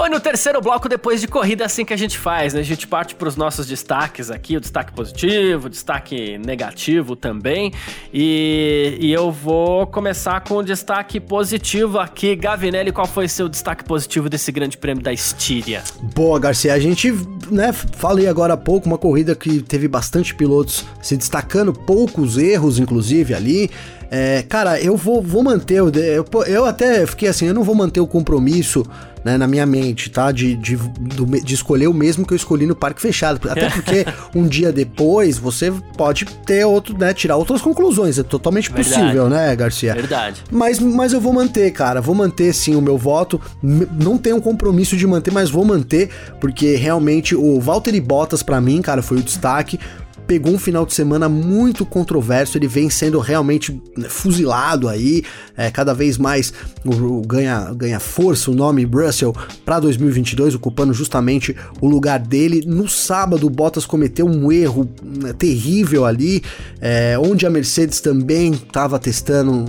[0.00, 2.60] Bom, e no terceiro bloco, depois de corrida, é assim que a gente faz, né?
[2.60, 7.70] A gente parte para os nossos destaques aqui, o destaque positivo, o destaque negativo também.
[8.10, 12.34] E, e eu vou começar com o destaque positivo aqui.
[12.34, 15.84] Gavinelli, qual foi seu destaque positivo desse grande prêmio da Estíria?
[16.14, 16.72] Boa, Garcia.
[16.72, 17.12] A gente,
[17.50, 22.78] né, falei agora há pouco, uma corrida que teve bastante pilotos se destacando, poucos erros,
[22.78, 23.70] inclusive, ali.
[24.10, 25.92] É, cara, eu vou, vou manter, eu,
[26.48, 28.84] eu até fiquei assim, eu não vou manter o compromisso
[29.24, 30.32] né, na minha mente, tá?
[30.32, 33.50] De, de, do, de escolher o mesmo que eu escolhi no parque fechado.
[33.50, 37.12] Até porque um dia depois você pode ter outro, né?
[37.12, 38.18] Tirar outras conclusões.
[38.18, 38.94] É totalmente Verdade.
[38.94, 39.94] possível, né, Garcia?
[39.94, 40.42] Verdade.
[40.50, 42.00] Mas, mas eu vou manter, cara.
[42.00, 43.40] Vou manter sim o meu voto.
[43.62, 46.10] Não tenho um compromisso de manter, mas vou manter,
[46.40, 49.78] porque realmente o Valtteri Bottas, para mim, cara, foi o destaque
[50.30, 55.24] pegou um final de semana muito controverso, ele vem sendo realmente fuzilado aí,
[55.56, 56.52] é, cada vez mais
[56.84, 62.62] o, o ganha, ganha força o nome Russell para 2022, ocupando justamente o lugar dele.
[62.64, 66.44] No sábado, o Bottas cometeu um erro né, terrível ali,
[66.80, 69.64] é, onde a Mercedes também estava testando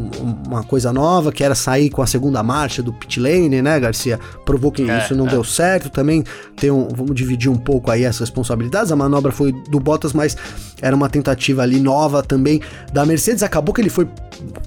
[0.46, 4.20] uma coisa nova, que era sair com a segunda marcha do pit lane, né, Garcia?
[4.46, 5.32] Provou que é, isso não é.
[5.32, 6.24] deu certo, também
[6.56, 10.38] tem um, vamos dividir um pouco aí as responsabilidades, a manobra foi do Bottas, mas
[10.82, 13.44] era uma tentativa ali nova também da Mercedes.
[13.44, 14.08] Acabou que ele foi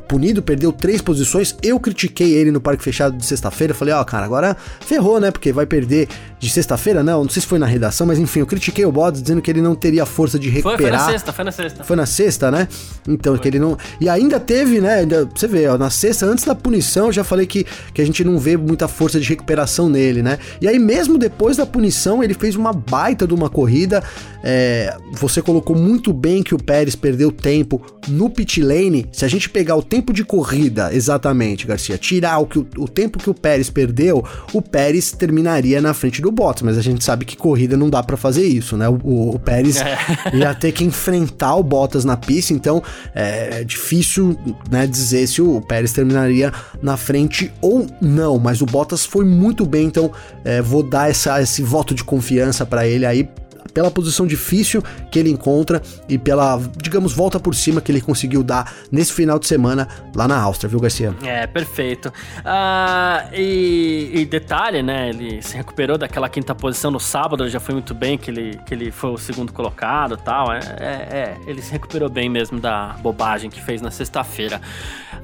[0.07, 1.57] punido, perdeu três posições.
[1.63, 3.75] Eu critiquei ele no parque fechado de sexta-feira.
[3.75, 5.31] Falei, ó, oh, cara, agora ferrou, né?
[5.31, 6.09] Porque vai perder
[6.39, 7.23] de sexta-feira, não.
[7.25, 9.61] Não sei se foi na redação, mas enfim, eu critiquei o Bottas dizendo que ele
[9.61, 10.79] não teria força de recuperar.
[10.79, 11.85] Foi, foi na sexta, foi na sexta.
[11.85, 12.69] Foi na sexta, né?
[13.09, 13.43] Então, foi.
[13.43, 13.77] que ele não.
[14.01, 15.05] E ainda teve, né?
[15.35, 18.23] Você vê, ó, na sexta, antes da punição, eu já falei que, que a gente
[18.23, 20.39] não vê muita força de recuperação nele, né?
[20.61, 24.03] E aí, mesmo depois da punição, ele fez uma baita de uma corrida.
[24.43, 29.07] É, você colocou muito bem que o Pérez perdeu tempo no pit lane.
[29.13, 33.19] Se a gente pegar o tempo de corrida exatamente, Garcia, tirar o, que, o, tempo
[33.19, 37.25] que o Pérez perdeu, o Pérez terminaria na frente do Bottas, mas a gente sabe
[37.25, 38.89] que corrida não dá para fazer isso, né?
[38.89, 39.99] O, o, o Pérez é.
[40.35, 42.83] ia ter que enfrentar o Bottas na pista, então
[43.15, 44.39] é, é difícil
[44.71, 46.53] né, dizer se o Pérez terminaria
[46.83, 50.11] na frente ou não, mas o Bottas foi muito bem, então
[50.45, 53.29] é, vou dar essa, esse voto de confiança para ele aí
[53.75, 58.43] pela posição difícil que ele encontra e pela, digamos, volta por cima que ele conseguiu
[58.43, 61.15] dar nesse final de semana lá na Áustria, viu, Garcia?
[61.23, 62.09] É, perfeito.
[62.09, 65.11] Uh, e, e, detalhe, né?
[65.11, 68.73] Ele se recuperou daquela quinta posição no sábado, já foi muito bem que ele, que
[68.73, 70.53] ele foi o segundo colocado tal.
[70.53, 74.61] É, é, é ele se recuperou bem mesmo da bobagem que fez na sexta-feira.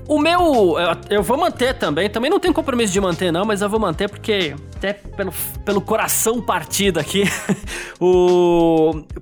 [0.08, 0.74] O meu,
[1.08, 4.08] eu vou manter também, também não tenho compromisso de manter não, mas eu vou manter
[4.08, 5.32] porque até pelo,
[5.64, 7.22] pelo coração partido aqui,
[8.00, 8.39] o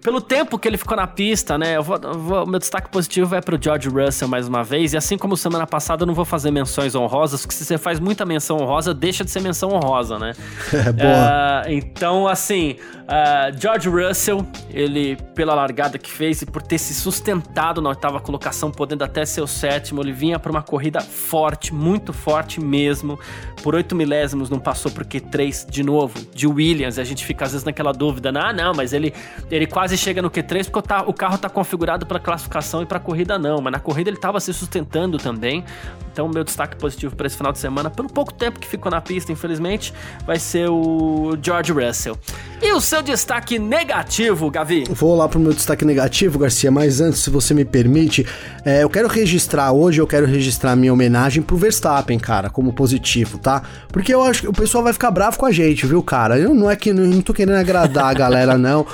[0.03, 1.77] pelo tempo que ele ficou na pista, né?
[1.77, 4.97] Eu vou, eu vou, meu destaque positivo vai pro George Russell mais uma vez, e
[4.97, 8.25] assim como semana passada eu não vou fazer menções honrosas, porque se você faz muita
[8.25, 10.33] menção honrosa, deixa de ser menção honrosa, né?
[10.89, 11.09] É boa.
[11.09, 12.77] Uh, então, assim,
[13.09, 18.21] uh, George Russell, ele pela largada que fez e por ter se sustentado na oitava
[18.21, 23.19] colocação, podendo até ser o sétimo, ele vinha para uma corrida forte, muito forte mesmo.
[23.63, 26.99] Por 8 milésimos não passou por Q3 de novo, de Williams.
[26.99, 29.08] A gente fica às vezes naquela dúvida, ah, não, mas ele,
[29.51, 33.39] ele quase chega no Q3 porque o, carro está configurado para classificação e para corrida
[33.39, 33.61] não.
[33.61, 35.65] Mas na corrida ele estava se sustentando também.
[36.13, 39.01] Então, meu destaque positivo para esse final de semana, pelo pouco tempo que ficou na
[39.01, 39.95] pista, infelizmente,
[40.27, 42.19] vai ser o George Russell.
[42.61, 44.85] E o seu destaque negativo, Gavi?
[44.91, 48.27] Vou lá pro meu destaque negativo, Garcia, mas antes, se você me permite,
[48.65, 52.73] é, eu quero registrar hoje, eu quero registrar registrar minha homenagem pro Verstappen, cara, como
[52.73, 53.63] positivo, tá?
[53.93, 56.39] Porque eu acho que o pessoal vai ficar bravo com a gente, viu, cara?
[56.39, 58.87] Eu não é que não, não tô querendo agradar a galera, não.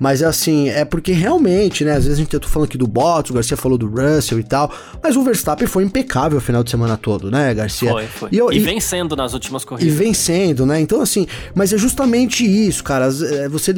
[0.00, 1.92] Mas assim, é porque realmente, né?
[1.92, 4.42] Às vezes a gente tá falando aqui do Bottas, o Garcia falou do Russell e
[4.42, 4.72] tal.
[5.02, 7.90] Mas o Verstappen foi impecável o final de semana todo, né, Garcia?
[7.90, 8.28] Foi, foi.
[8.32, 9.92] E, eu, e, e vencendo nas últimas corridas.
[9.92, 10.80] E vencendo, né?
[10.80, 13.08] Então, assim, mas é justamente isso, cara.
[13.08, 13.74] É, você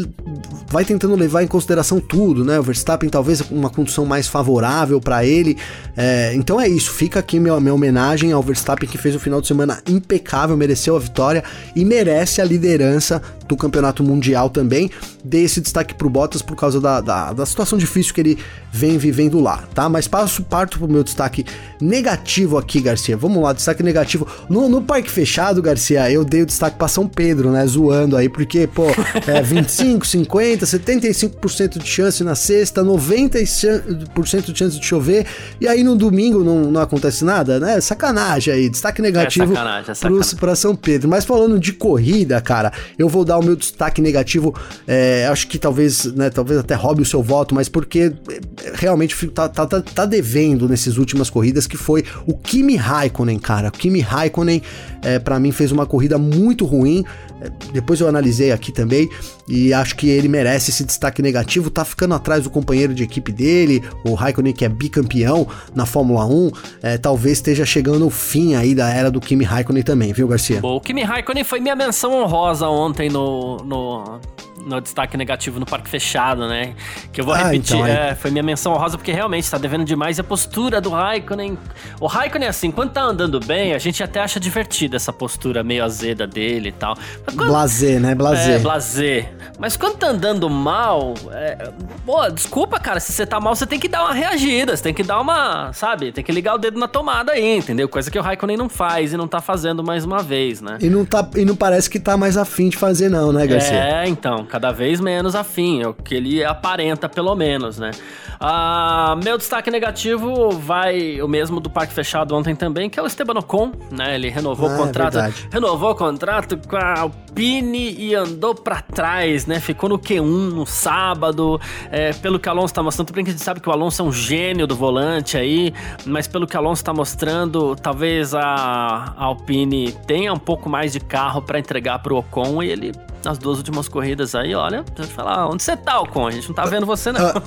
[0.70, 2.60] vai tentando levar em consideração tudo, né?
[2.60, 5.58] O Verstappen talvez uma condição mais favorável para ele.
[5.96, 6.92] É, então é isso.
[6.92, 10.94] Fica aqui minha, minha homenagem ao Verstappen que fez o final de semana impecável, mereceu
[10.94, 11.42] a vitória
[11.74, 14.88] e merece a liderança do campeonato mundial também.
[15.24, 18.38] Dei esse destaque pro Bottas por causa da, da, da, situação difícil que ele
[18.70, 19.88] vem vivendo lá, tá?
[19.88, 21.44] Mas passo, parto pro meu destaque
[21.80, 23.16] negativo aqui, Garcia.
[23.16, 24.26] Vamos lá, destaque negativo.
[24.48, 27.66] No, no Parque Fechado, Garcia, eu dei o destaque pra São Pedro, né?
[27.66, 28.84] Zoando aí, porque, pô,
[29.26, 35.26] é 25, 50, 75% de chance na sexta, 90% de chance de chover,
[35.60, 37.80] e aí no domingo não, não acontece nada, né?
[37.80, 40.28] Sacanagem aí, destaque negativo é sacanagem, é sacanagem.
[40.30, 41.08] Pro, pra São Pedro.
[41.08, 44.54] Mas falando de corrida, cara, eu vou dar o meu destaque negativo,
[44.86, 48.40] é, acho que talvez né, talvez até roube o seu voto, mas porque eh,
[48.74, 53.68] realmente tá, tá, tá, tá devendo nessas últimas corridas, que foi o Kimi Raikkonen, cara.
[53.68, 54.62] O Kimi Raikkonen,
[55.02, 57.04] é, para mim, fez uma corrida muito ruim.
[57.40, 59.08] É, depois eu analisei aqui também
[59.48, 61.70] e acho que ele merece esse destaque negativo.
[61.70, 66.24] Tá ficando atrás do companheiro de equipe dele, o Raikkonen, que é bicampeão na Fórmula
[66.26, 66.50] 1.
[66.82, 70.60] É, talvez esteja chegando o fim aí da era do Kimi Raikkonen também, viu, Garcia?
[70.60, 74.20] Bom, o Kimi Raikkonen foi minha menção honrosa ontem no, no
[74.66, 76.74] no destaque negativo no parque fechado, né?
[77.12, 77.76] Que eu vou ah, repetir.
[77.76, 81.58] Então, é, foi minha menção honrosa, porque realmente tá devendo demais a postura do Raikkonen.
[82.00, 85.84] O Raikkonen, assim, quando tá andando bem, a gente até acha divertida essa postura meio
[85.84, 86.96] azeda dele e tal.
[87.36, 87.48] Quando...
[87.48, 88.14] Blazer, né?
[88.14, 88.56] Blazer.
[88.56, 89.32] É, blazer.
[89.58, 91.70] Mas quando tá andando mal, é...
[92.04, 94.94] pô, desculpa, cara, se você tá mal, você tem que dar uma reagida, você tem
[94.94, 96.12] que dar uma, sabe?
[96.12, 97.88] Tem que ligar o dedo na tomada aí, entendeu?
[97.88, 100.78] Coisa que o Raikkonen não faz e não tá fazendo mais uma vez, né?
[100.80, 103.76] E não, tá, e não parece que tá mais afim de fazer, não, né, Garcia?
[103.76, 107.90] É, então cada vez menos afim, é o que ele aparenta, pelo menos, né?
[108.38, 113.06] Ah, meu destaque negativo vai o mesmo do Parque Fechado ontem também, que é o
[113.06, 114.14] Esteban Ocon, né?
[114.14, 118.54] Ele renovou ah, o é contrato, é renovou o contrato com a Alpine e andou
[118.54, 119.58] para trás, né?
[119.58, 121.58] Ficou no Q1 no sábado,
[121.90, 123.72] é, pelo que o Alonso tá mostrando, tudo bem que a gente sabe que o
[123.72, 125.72] Alonso é um gênio do volante aí,
[126.04, 131.00] mas pelo que o Alonso tá mostrando, talvez a Alpine tenha um pouco mais de
[131.00, 132.92] carro para entregar pro Ocon e ele
[133.24, 136.26] nas duas últimas corridas aí, olha, deixa eu falar, onde você tá, Ocon?
[136.26, 137.20] A gente não tá vendo você, não.
[137.20, 137.42] Ah,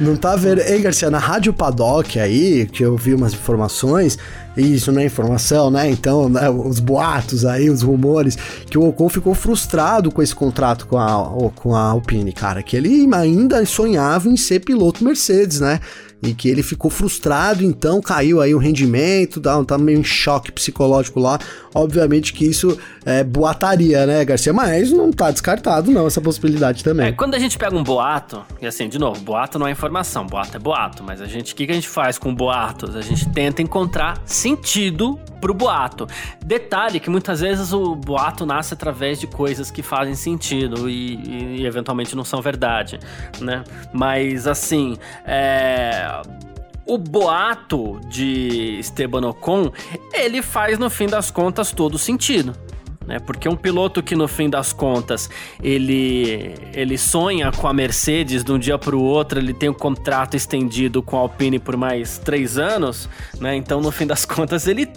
[0.00, 0.60] não tá vendo.
[0.60, 4.18] Ei, Garcia, na Rádio Paddock aí, que eu vi umas informações,
[4.56, 5.90] isso não é informação, né?
[5.90, 8.36] Então, né, os boatos aí, os rumores,
[8.68, 12.76] que o Ocon ficou frustrado com esse contrato com a, com a Alpine, cara, que
[12.76, 15.80] ele ainda sonhava em ser piloto Mercedes, né?
[16.22, 21.20] e que ele ficou frustrado, então caiu aí o rendimento, tá meio em choque psicológico
[21.20, 21.38] lá.
[21.78, 22.76] Obviamente que isso
[23.06, 24.52] é boataria, né, Garcia?
[24.52, 27.06] Mas não tá descartado, não, essa possibilidade também.
[27.06, 30.26] É, quando a gente pega um boato, e assim, de novo, boato não é informação,
[30.26, 32.96] boato é boato, mas a gente, o que, que a gente faz com boatos?
[32.96, 36.08] A gente tenta encontrar sentido pro boato.
[36.44, 41.56] Detalhe que muitas vezes o boato nasce através de coisas que fazem sentido e, e,
[41.60, 42.98] e eventualmente não são verdade,
[43.40, 43.62] né?
[43.92, 46.20] Mas assim, é
[46.88, 49.70] o boato de Esteban Ocon,
[50.12, 52.54] ele faz no fim das contas todo sentido.
[53.06, 53.18] Né?
[53.18, 55.30] Porque um piloto que no fim das contas
[55.62, 59.74] ele, ele sonha com a Mercedes de um dia para o outro, ele tem um
[59.74, 63.08] contrato estendido com a Alpine por mais três anos,
[63.40, 63.56] né?
[63.56, 64.88] Então no fim das contas ele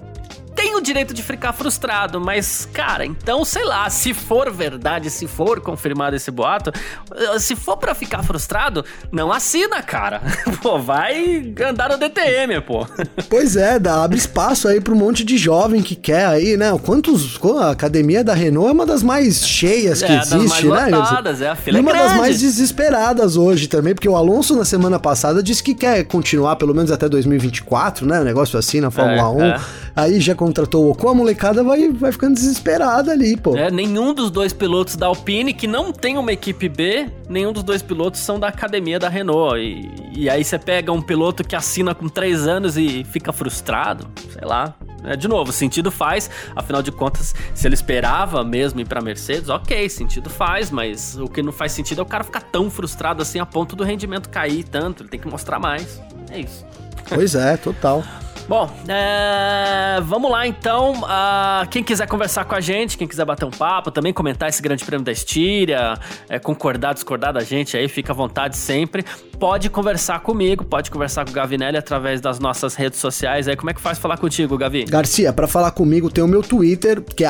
[0.55, 5.27] tem o direito de ficar frustrado, mas, cara, então, sei lá, se for verdade, se
[5.27, 6.71] for confirmado esse boato,
[7.15, 10.21] eh, se for para ficar frustrado, não assina, cara.
[10.61, 12.85] Pô, vai andar no DTM, pô.
[13.29, 16.77] Pois é, dá, abre espaço aí pra um monte de jovem que quer aí, né?
[16.83, 17.39] Quantos.
[17.59, 20.87] A academia da Renault é uma das mais cheias que é, existe, né?
[20.87, 22.07] Lotadas, é, a fila e é uma grande.
[22.09, 26.55] das mais desesperadas hoje também, porque o Alonso na semana passada disse que quer continuar
[26.57, 28.21] pelo menos até 2024, né?
[28.21, 29.43] Um negócio assim na Fórmula é, 1.
[29.43, 29.61] É.
[29.95, 33.57] Aí já contratou o Ocon, a molecada vai, vai ficando desesperada ali, pô.
[33.57, 37.63] É, nenhum dos dois pilotos da Alpine, que não tem uma equipe B, nenhum dos
[37.63, 39.59] dois pilotos são da academia da Renault.
[39.59, 44.07] E, e aí você pega um piloto que assina com três anos e fica frustrado,
[44.31, 44.75] sei lá.
[45.03, 49.49] É, de novo, sentido faz, afinal de contas, se ele esperava mesmo ir pra Mercedes,
[49.49, 53.21] ok, sentido faz, mas o que não faz sentido é o cara ficar tão frustrado
[53.21, 55.99] assim a ponto do rendimento cair tanto, ele tem que mostrar mais.
[56.29, 56.63] É isso.
[57.09, 58.03] Pois é, total.
[58.51, 60.01] Bom, é...
[60.01, 61.03] vamos lá então.
[61.03, 64.61] Uh, quem quiser conversar com a gente, quem quiser bater um papo, também comentar esse
[64.61, 65.97] grande prêmio da Estíria,
[66.27, 69.05] é, concordar, discordar da gente aí, fica à vontade sempre.
[69.39, 73.47] Pode conversar comigo, pode conversar com o Gavinelli através das nossas redes sociais.
[73.47, 74.83] Aí, como é que faz falar contigo, Gavi?
[74.83, 77.29] Garcia, para falar comigo tem o meu Twitter, que é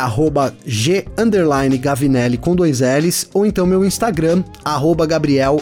[0.65, 1.05] g
[1.79, 4.43] Gavinelli com dois L's, ou então meu Instagram,
[5.07, 5.61] Gabriel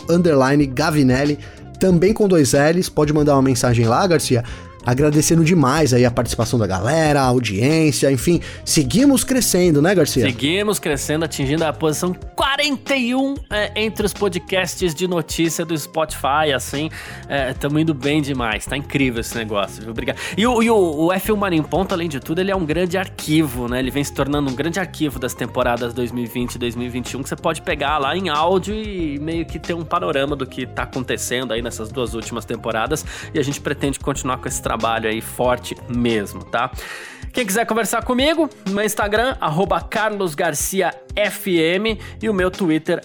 [0.73, 1.37] Gavinelli,
[1.81, 2.87] também com dois L's.
[2.87, 4.41] Pode mandar uma mensagem lá, Garcia
[4.85, 10.23] agradecendo demais aí a participação da galera, a audiência, enfim, seguimos crescendo, né, Garcia?
[10.23, 16.89] Seguimos crescendo, atingindo a posição 41 é, entre os podcasts de notícia do Spotify, assim,
[17.49, 19.91] estamos é, indo bem demais, tá incrível esse negócio, viu?
[19.91, 20.17] Obrigado.
[20.37, 22.65] E, o, e o, o F1 Mania em Ponto, além de tudo, ele é um
[22.65, 23.79] grande arquivo, né?
[23.79, 27.61] Ele vem se tornando um grande arquivo das temporadas 2020 e 2021 que você pode
[27.61, 31.61] pegar lá em áudio e meio que ter um panorama do que tá acontecendo aí
[31.61, 36.43] nessas duas últimas temporadas e a gente pretende continuar com esse trabalho aí forte mesmo,
[36.43, 36.69] tá?
[37.33, 39.35] Quem quiser conversar comigo, meu Instagram,
[41.19, 43.01] carlosgarciafm e o meu Twitter,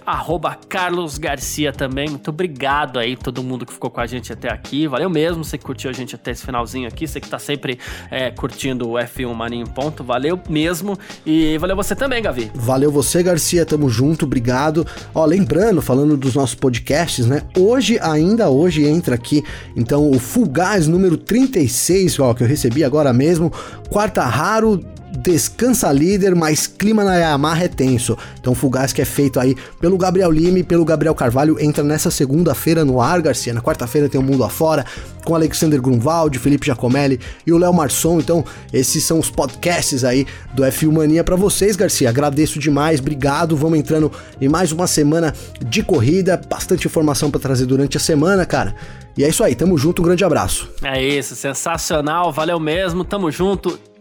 [0.68, 2.08] carlosgarcia também.
[2.08, 4.86] Muito obrigado aí todo mundo que ficou com a gente até aqui.
[4.86, 7.78] Valeu mesmo, você que curtiu a gente até esse finalzinho aqui, você que tá sempre
[8.10, 10.04] é, curtindo o F1 Mania em Ponto.
[10.04, 12.50] Valeu mesmo e valeu você também, Gavi.
[12.54, 14.86] Valeu você, Garcia, tamo junto, obrigado.
[15.14, 17.42] Ó, lembrando, falando dos nossos podcasts, né?
[17.58, 19.42] Hoje, ainda hoje, entra aqui,
[19.76, 23.52] então, o Full Gas número 36, ó, que eu recebi agora mesmo,
[23.90, 24.80] quarta raro
[25.18, 28.16] descansa líder, mas clima na Yamaha é tenso.
[28.38, 32.10] Então Fugaz que é feito aí pelo Gabriel Lima e pelo Gabriel Carvalho entra nessa
[32.10, 33.54] segunda-feira no ar, Garcia.
[33.54, 34.84] Na quarta-feira tem o Mundo Afora
[35.24, 38.18] com Alexander Grunwald, Felipe Giacomelli e o Léo Marçom.
[38.18, 42.08] Então esses são os podcasts aí do F1 Mania para vocês, Garcia.
[42.08, 43.56] Agradeço demais, obrigado.
[43.56, 44.10] Vamos entrando
[44.40, 48.74] em mais uma semana de corrida, bastante informação para trazer durante a semana, cara.
[49.16, 50.68] E é isso aí, tamo junto, um grande abraço.
[50.82, 53.78] É isso, sensacional, valeu mesmo, tamo junto.